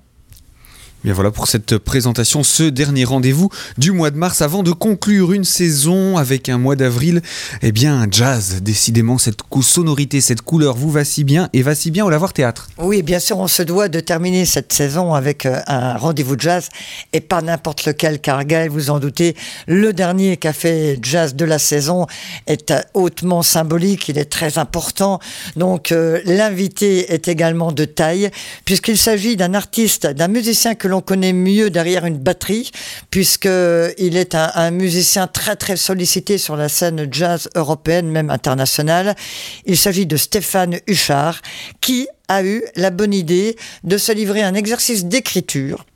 Bien 1.05 1.15
voilà 1.15 1.33
pour 1.33 1.49
cette 1.49 1.79
présentation, 1.79 2.45
ce 2.45 2.63
dernier 2.63 3.03
rendez-vous 3.03 3.49
du 3.77 3.91
mois 3.91 4.13
de 4.13 4.17
mars 4.17 4.41
avant 4.41 4.63
de 4.63 4.71
conclure 4.71 5.33
une 5.33 5.43
saison 5.43 6.17
avec 6.17 6.49
un 6.49 6.59
mois 6.59 6.77
d'avril. 6.77 7.23
Eh 7.61 7.73
bien, 7.73 8.07
jazz, 8.09 8.61
décidément, 8.63 9.19
cette 9.19 9.41
sonorité, 9.63 10.21
cette 10.21 10.43
couleur 10.43 10.77
vous 10.77 10.93
va 10.93 11.05
si 11.05 11.25
bien 11.25 11.49
et 11.53 11.63
va 11.63 11.75
si 11.75 11.91
bien 11.91 12.05
au 12.05 12.11
Lavoir 12.11 12.33
Théâtre. 12.33 12.69
Oui, 12.79 13.03
bien 13.03 13.19
sûr, 13.19 13.39
on 13.39 13.49
se 13.49 13.65
doit 13.65 13.89
de 13.89 13.99
terminer 13.99 14.45
cette 14.45 14.73
saison 14.73 15.13
avec 15.13 15.45
euh, 15.45 15.61
un 15.67 15.97
rendez-vous 15.97 16.37
jazz 16.39 16.69
et 17.13 17.21
pas 17.21 17.43
n'importe 17.43 17.85
lequel, 17.85 18.21
car 18.21 18.45
Gaël, 18.45 18.71
vous 18.71 18.91
en 18.91 19.01
doutez, 19.01 19.35
le 19.67 19.93
dernier 19.93 20.37
café 20.37 21.01
jazz 21.03 21.35
de 21.35 21.45
la 21.45 21.59
saison 21.59 22.07
est 22.47 22.71
euh, 22.71 22.81
hautement 22.95 23.43
symbolique, 23.43 24.09
il 24.09 24.19
est 24.19 24.31
très 24.31 24.57
important. 24.57 25.19
Donc, 25.57 25.91
euh, 25.91 26.21
l'invité 26.27 27.13
est 27.13 27.27
également 27.27 27.73
de 27.73 27.87
taille, 27.87 28.31
puisqu'il 28.65 28.99
s'agit 28.99 29.37
d'un 29.37 29.55
artiste, 29.55 30.07
d'un 30.07 30.29
musicien 30.29 30.77
que 30.77 30.92
l'on 30.93 31.01
connaît 31.01 31.33
mieux 31.33 31.71
derrière 31.71 32.05
une 32.05 32.19
batterie, 32.19 32.71
puisqu'il 33.11 34.17
est 34.17 34.35
un, 34.35 34.71
musicien 34.71 35.27
très 35.27 35.57
très 35.57 35.77
sollicité 35.77 36.37
sur 36.37 36.55
la 36.55 36.69
scène 36.69 37.09
jazz 37.11 37.49
européenne, 37.55 38.09
même 38.11 38.29
internationale. 38.29 39.17
Il 39.65 39.79
s'agit 39.79 40.05
de 40.05 40.19
Stéphane 40.19 40.79
Huchard, 40.87 41.41
qui 41.81 42.09
a 42.29 42.45
eu 42.45 42.63
la 42.77 42.91
bonne 42.91 43.15
idée 43.15 43.57
de 43.85 43.97
se 43.97 44.13
livrer 44.13 44.43
à 44.43 44.49
un 44.49 44.55
exercice 44.55 45.07
d'écriture. 45.07 45.87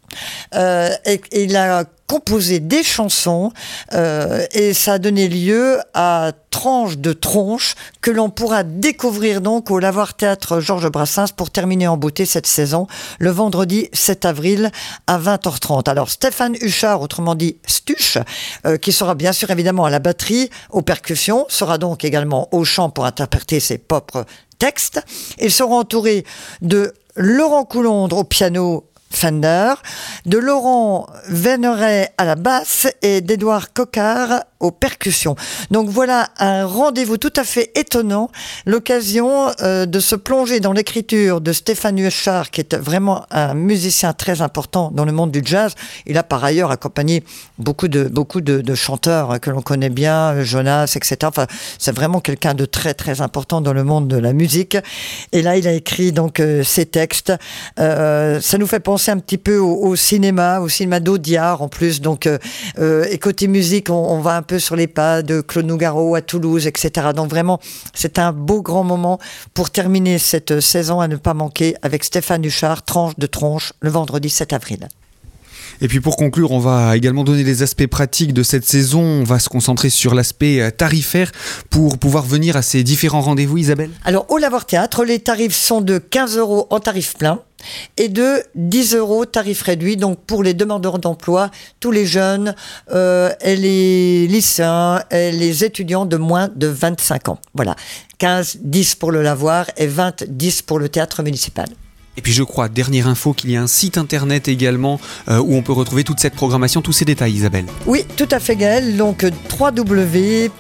Euh, 0.55 0.89
et, 1.05 1.21
il 1.33 1.57
a 1.57 1.85
composé 2.07 2.61
des 2.61 2.83
chansons 2.83 3.53
euh, 3.93 4.47
et 4.53 4.73
ça 4.75 4.95
a 4.95 4.99
donné 4.99 5.29
lieu 5.29 5.79
à 5.95 6.33
tranches 6.51 6.97
de 6.97 7.13
tronches 7.13 7.75
que 8.01 8.11
l'on 8.11 8.31
pourra 8.31 8.63
découvrir 8.63 9.41
donc 9.41 9.71
au 9.71 9.79
Lavoir 9.79 10.15
Théâtre 10.15 10.61
Georges 10.61 10.89
Brassens 10.91 11.33
pour 11.37 11.51
terminer 11.51 11.87
en 11.87 11.97
beauté 11.97 12.25
cette 12.25 12.47
saison 12.47 12.87
le 13.19 13.31
vendredi 13.31 13.89
7 13.93 14.25
avril 14.25 14.71
à 15.07 15.19
20h30. 15.19 15.89
Alors 15.91 16.11
Stéphane 16.11 16.57
Huchard, 16.61 17.03
autrement 17.03 17.35
dit 17.35 17.59
Stuch, 17.67 18.19
euh, 18.65 18.79
qui 18.79 18.93
sera 18.93 19.15
bien 19.15 19.33
sûr 19.33 19.51
évidemment 19.51 19.85
à 19.85 19.91
la 19.91 19.99
batterie, 19.99 20.51
aux 20.71 20.83
percussions, 20.83 21.45
sera 21.49 21.79
donc 21.79 22.05
également 22.05 22.49
au 22.53 22.65
chant 22.65 22.89
pour 22.89 23.05
interpréter 23.05 23.61
ses 23.61 23.79
propres 23.79 24.25
textes. 24.59 25.03
Ils 25.39 25.53
seront 25.53 25.81
entourés 25.81 26.25
de 26.63 26.95
Laurent 27.17 27.65
Coulondre 27.65 28.19
au 28.19 28.25
piano 28.25 28.85
Fender, 29.11 29.75
de 30.27 30.39
Laurent 30.39 31.07
Vénéret 31.29 32.13
à 32.19 32.25
la 32.25 32.35
basse 32.35 32.87
et 33.03 33.21
d'Edouard 33.21 33.73
Cocard 33.73 34.45
aux 34.61 34.71
percussions. 34.71 35.37
Donc 35.71 35.89
voilà 35.89 36.29
un 36.39 36.65
rendez-vous 36.65 37.19
tout 37.19 37.33
à 37.37 37.45
fait 37.45 37.71
étonnant, 37.75 38.31
l'occasion 38.65 39.51
euh, 39.61 39.87
de 39.87 40.01
se 40.01 40.17
plonger 40.17 40.61
dans 40.61 40.73
l'écriture 40.73 41.41
de 41.41 41.53
Stéphane 41.53 41.99
Huchard, 41.99 42.51
qui 42.51 42.63
est 42.63 42.75
vraiment 42.75 43.27
un 43.31 43.55
musicien 43.55 44.13
très 44.13 44.41
important 44.41 44.91
dans 44.93 45.05
le 45.05 45.13
monde 45.13 45.31
du 45.31 45.43
jazz. 45.45 45.75
Il 46.07 46.17
a 46.17 46.23
par 46.23 46.43
ailleurs 46.43 46.71
accompagné 46.71 47.23
beaucoup 47.59 47.89
de, 47.89 48.05
beaucoup 48.05 48.41
de, 48.41 48.75
chanteurs 48.75 49.41
que 49.41 49.51
l'on 49.51 49.63
connaît 49.63 49.91
bien, 49.91 50.43
Jonas, 50.43 50.93
etc. 50.97 51.17
Enfin, 51.25 51.47
c'est 51.79 51.95
vraiment 51.95 52.21
quelqu'un 52.21 52.55
de 52.55 52.65
très 52.67 52.95
très 52.95 53.21
important 53.21 53.61
dans 53.61 53.73
le 53.73 53.85
monde 53.85 54.09
de 54.09 54.17
la 54.17 54.33
musique. 54.33 54.77
Et 55.33 55.43
là, 55.43 55.57
il 55.57 55.67
a 55.67 55.73
écrit 55.73 56.13
donc 56.13 56.41
euh, 56.41 56.63
ses 56.63 56.87
textes. 56.87 57.33
Euh, 57.79 58.41
ça 58.41 58.59
nous 58.59 58.67
fait 58.67 58.81
penser 58.81 59.11
un 59.11 59.19
petit 59.19 59.39
peu 59.39 59.57
au, 59.59 59.97
cinéma, 59.97 60.61
au 60.61 60.69
cinéma 60.69 61.01
d'Audiard 61.01 61.63
en 61.63 61.69
plus. 61.69 62.01
Donc, 62.01 62.29
et 62.79 63.19
côté 63.19 63.49
musique, 63.49 63.91
on, 63.91 64.21
va 64.21 64.37
un 64.37 64.43
peu 64.47 64.59
sur 64.59 64.77
les 64.77 64.87
pas 64.87 65.23
de 65.23 65.41
Claude 65.41 65.67
Nougaro 65.67 66.15
à 66.15 66.23
Toulouse, 66.23 66.67
etc. 66.67 67.09
Donc 67.15 67.29
vraiment, 67.29 67.61
c'est 67.93 68.19
un 68.19 68.33
beau 68.33 68.63
grand 68.63 68.85
moment 68.85 69.19
pour 69.53 69.71
terminer 69.71 70.19
cette 70.19 70.61
saison 70.61 71.01
à 71.01 71.09
ne 71.09 71.17
pas 71.17 71.35
manquer 71.35 71.75
avec 71.83 72.05
Stéphane 72.05 72.43
Duchard, 72.43 72.85
tranche 72.85 73.15
de 73.19 73.27
tronche, 73.27 73.73
le 73.81 73.91
vendredi 73.91 74.31
7 74.31 74.53
avril. 74.53 74.89
Et 75.81 75.89
puis 75.89 76.01
pour 76.01 76.17
conclure, 76.17 76.53
on 76.53 76.59
va 76.59 76.97
également 76.97 77.25
donner 77.25 77.45
les 77.45 77.63
aspects 77.63 77.87
pratiques 77.87 78.33
de 78.33 78.43
cette 78.43 78.65
saison. 78.65 79.01
On 79.03 79.25
va 79.25 79.39
se 79.39 79.49
concentrer 79.49 79.91
sur 79.91 80.15
l'aspect 80.15 80.61
euh, 80.61 80.71
tarifaire 80.71 81.33
pour 81.71 81.99
pouvoir 81.99 82.25
venir 82.25 82.57
à 82.57 82.63
ces 82.63 82.83
différents 82.83 83.21
rendez-vous, 83.21 83.59
Isabelle. 83.59 83.91
Alors 84.05 84.27
au 84.31 84.39
Lavoir 84.39 84.67
Théâtre, 84.67 85.05
les 85.05 85.19
tarifs 85.19 85.55
sont 85.55 85.81
de 85.81 85.99
15 85.99 86.39
euros 86.39 86.67
en 86.71 86.81
tarif 86.81 87.15
plein 87.17 87.41
et 87.97 88.09
de 88.09 88.43
10 88.55 88.95
euros 88.95 89.25
tarif 89.25 89.63
réduit. 89.63 89.97
Donc 89.97 90.19
pour 90.27 90.43
les 90.43 90.55
demandeurs 90.55 90.99
d'emploi, 90.99 91.51
tous 91.81 91.91
les 91.91 92.07
jeunes, 92.07 92.55
euh, 92.93 93.31
et 93.41 93.57
les 93.57 94.27
lycéens, 94.27 95.03
et 95.11 95.33
les 95.33 95.65
étudiants 95.65 96.07
de 96.07 96.17
moins 96.17 96.49
de 96.55 96.67
25 96.67 97.29
ans. 97.29 97.39
Voilà, 97.55 97.77
15, 98.19 98.59
10 98.63 98.95
pour 98.97 99.13
le 99.13 99.23
lavoir 99.23 99.67
et 99.77 99.87
20, 99.87 100.25
10 100.29 100.63
pour 100.63 100.79
le 100.79 100.89
théâtre 100.89 101.23
municipal. 101.23 101.67
Et 102.17 102.23
puis 102.23 102.33
je 102.33 102.43
crois, 102.43 102.69
dernière 102.69 103.09
info, 103.09 103.33
qu'il 103.33 103.51
y 103.51 103.57
a 103.57 103.63
un 103.63 103.67
site 103.67 103.99
internet 103.99 104.49
également 104.49 105.01
euh, 105.29 105.39
où 105.39 105.55
on 105.55 105.63
peut 105.63 105.73
retrouver 105.73 106.05
toute 106.05 106.21
cette 106.21 106.35
programmation, 106.35 106.83
tous 106.83 106.93
ces 106.93 107.05
détails, 107.05 107.33
Isabelle. 107.33 107.67
Oui, 107.87 108.05
tout 108.17 108.29
à 108.31 108.41
fait, 108.41 108.57
Gaël. 108.57 108.97
Donc 108.97 109.27
www 109.59 110.51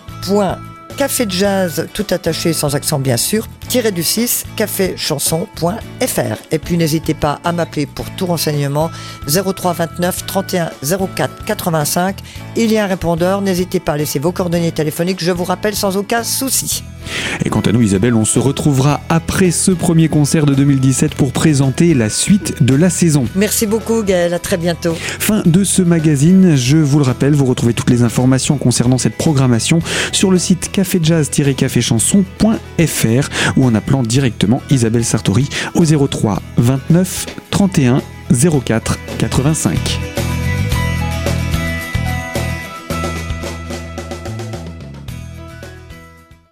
café 0.97 1.27
de 1.27 1.31
jazz, 1.31 1.89
tout 1.93 2.07
attaché 2.11 2.53
sans 2.55 2.75
accent 2.75 2.99
bien 2.99 3.19
sûr, 3.19 3.47
tiré 3.69 3.93
du 3.93 4.03
6, 4.03 4.45
caféchanson.fr. 4.57 6.37
Et 6.51 6.59
puis 6.59 6.79
n'hésitez 6.79 7.13
pas 7.13 7.39
à 7.45 7.53
m'appeler 7.53 7.87
pour 7.87 8.11
tout 8.17 8.27
renseignement 8.27 8.91
03 9.29 9.75
29 9.75 10.27
31 10.27 10.71
04 11.15 11.45
85. 11.45 12.17
Il 12.57 12.73
y 12.73 12.79
a 12.79 12.85
un 12.85 12.87
répondeur, 12.87 13.43
n'hésitez 13.43 13.79
pas 13.79 13.93
à 13.93 13.97
laisser 13.99 14.19
vos 14.19 14.33
coordonnées 14.33 14.73
téléphoniques, 14.73 15.23
je 15.23 15.33
vous 15.33 15.45
rappelle 15.45 15.77
sans 15.77 15.97
aucun 15.97 16.25
souci. 16.25 16.83
Et 17.45 17.51
quant 17.51 17.61
à 17.61 17.73
nous 17.73 17.83
Isabelle, 17.83 18.15
on 18.15 18.25
se 18.25 18.39
retrouvera 18.39 19.01
après 19.09 19.51
ce 19.51 19.71
premier 19.71 20.09
concert 20.09 20.47
de 20.47 20.55
2017 20.55 21.15
pour 21.15 21.33
présenter 21.33 21.95
la 21.95 22.09
suite 22.09 22.63
de 22.63 22.75
la 22.75 22.91
saison. 22.91 23.25
Merci 23.35 23.67
beaucoup 23.67 24.03
Gaël, 24.03 24.35
à 24.35 24.39
très 24.39 24.57
bientôt. 24.57 24.95
Fin 24.99 25.43
de 25.45 25.65
ce 25.65 25.83
magazine, 25.83 26.57
je 26.57 26.77
vous 26.77 26.99
le 26.99 27.05
rappelle, 27.05 27.35
vous 27.35 27.45
retrouvez 27.45 27.75
toutes 27.75 27.91
les 27.91 28.03
informations 28.03 28.59
concernant 28.59 28.99
cette 28.99 29.17
programmation 29.17 29.81
sur 30.13 30.31
le 30.31 30.39
site 30.39 30.71
caféjazz-caféchanson.fr 30.73 33.29
ou 33.57 33.65
en 33.65 33.75
appelant 33.75 34.03
directement 34.03 34.63
Isabelle 34.71 35.05
Sartori 35.05 35.49
au 35.75 35.85
03 35.85 36.43
29 36.59 37.27
31 37.51 38.03
04 38.65 38.99
85. 39.19 40.26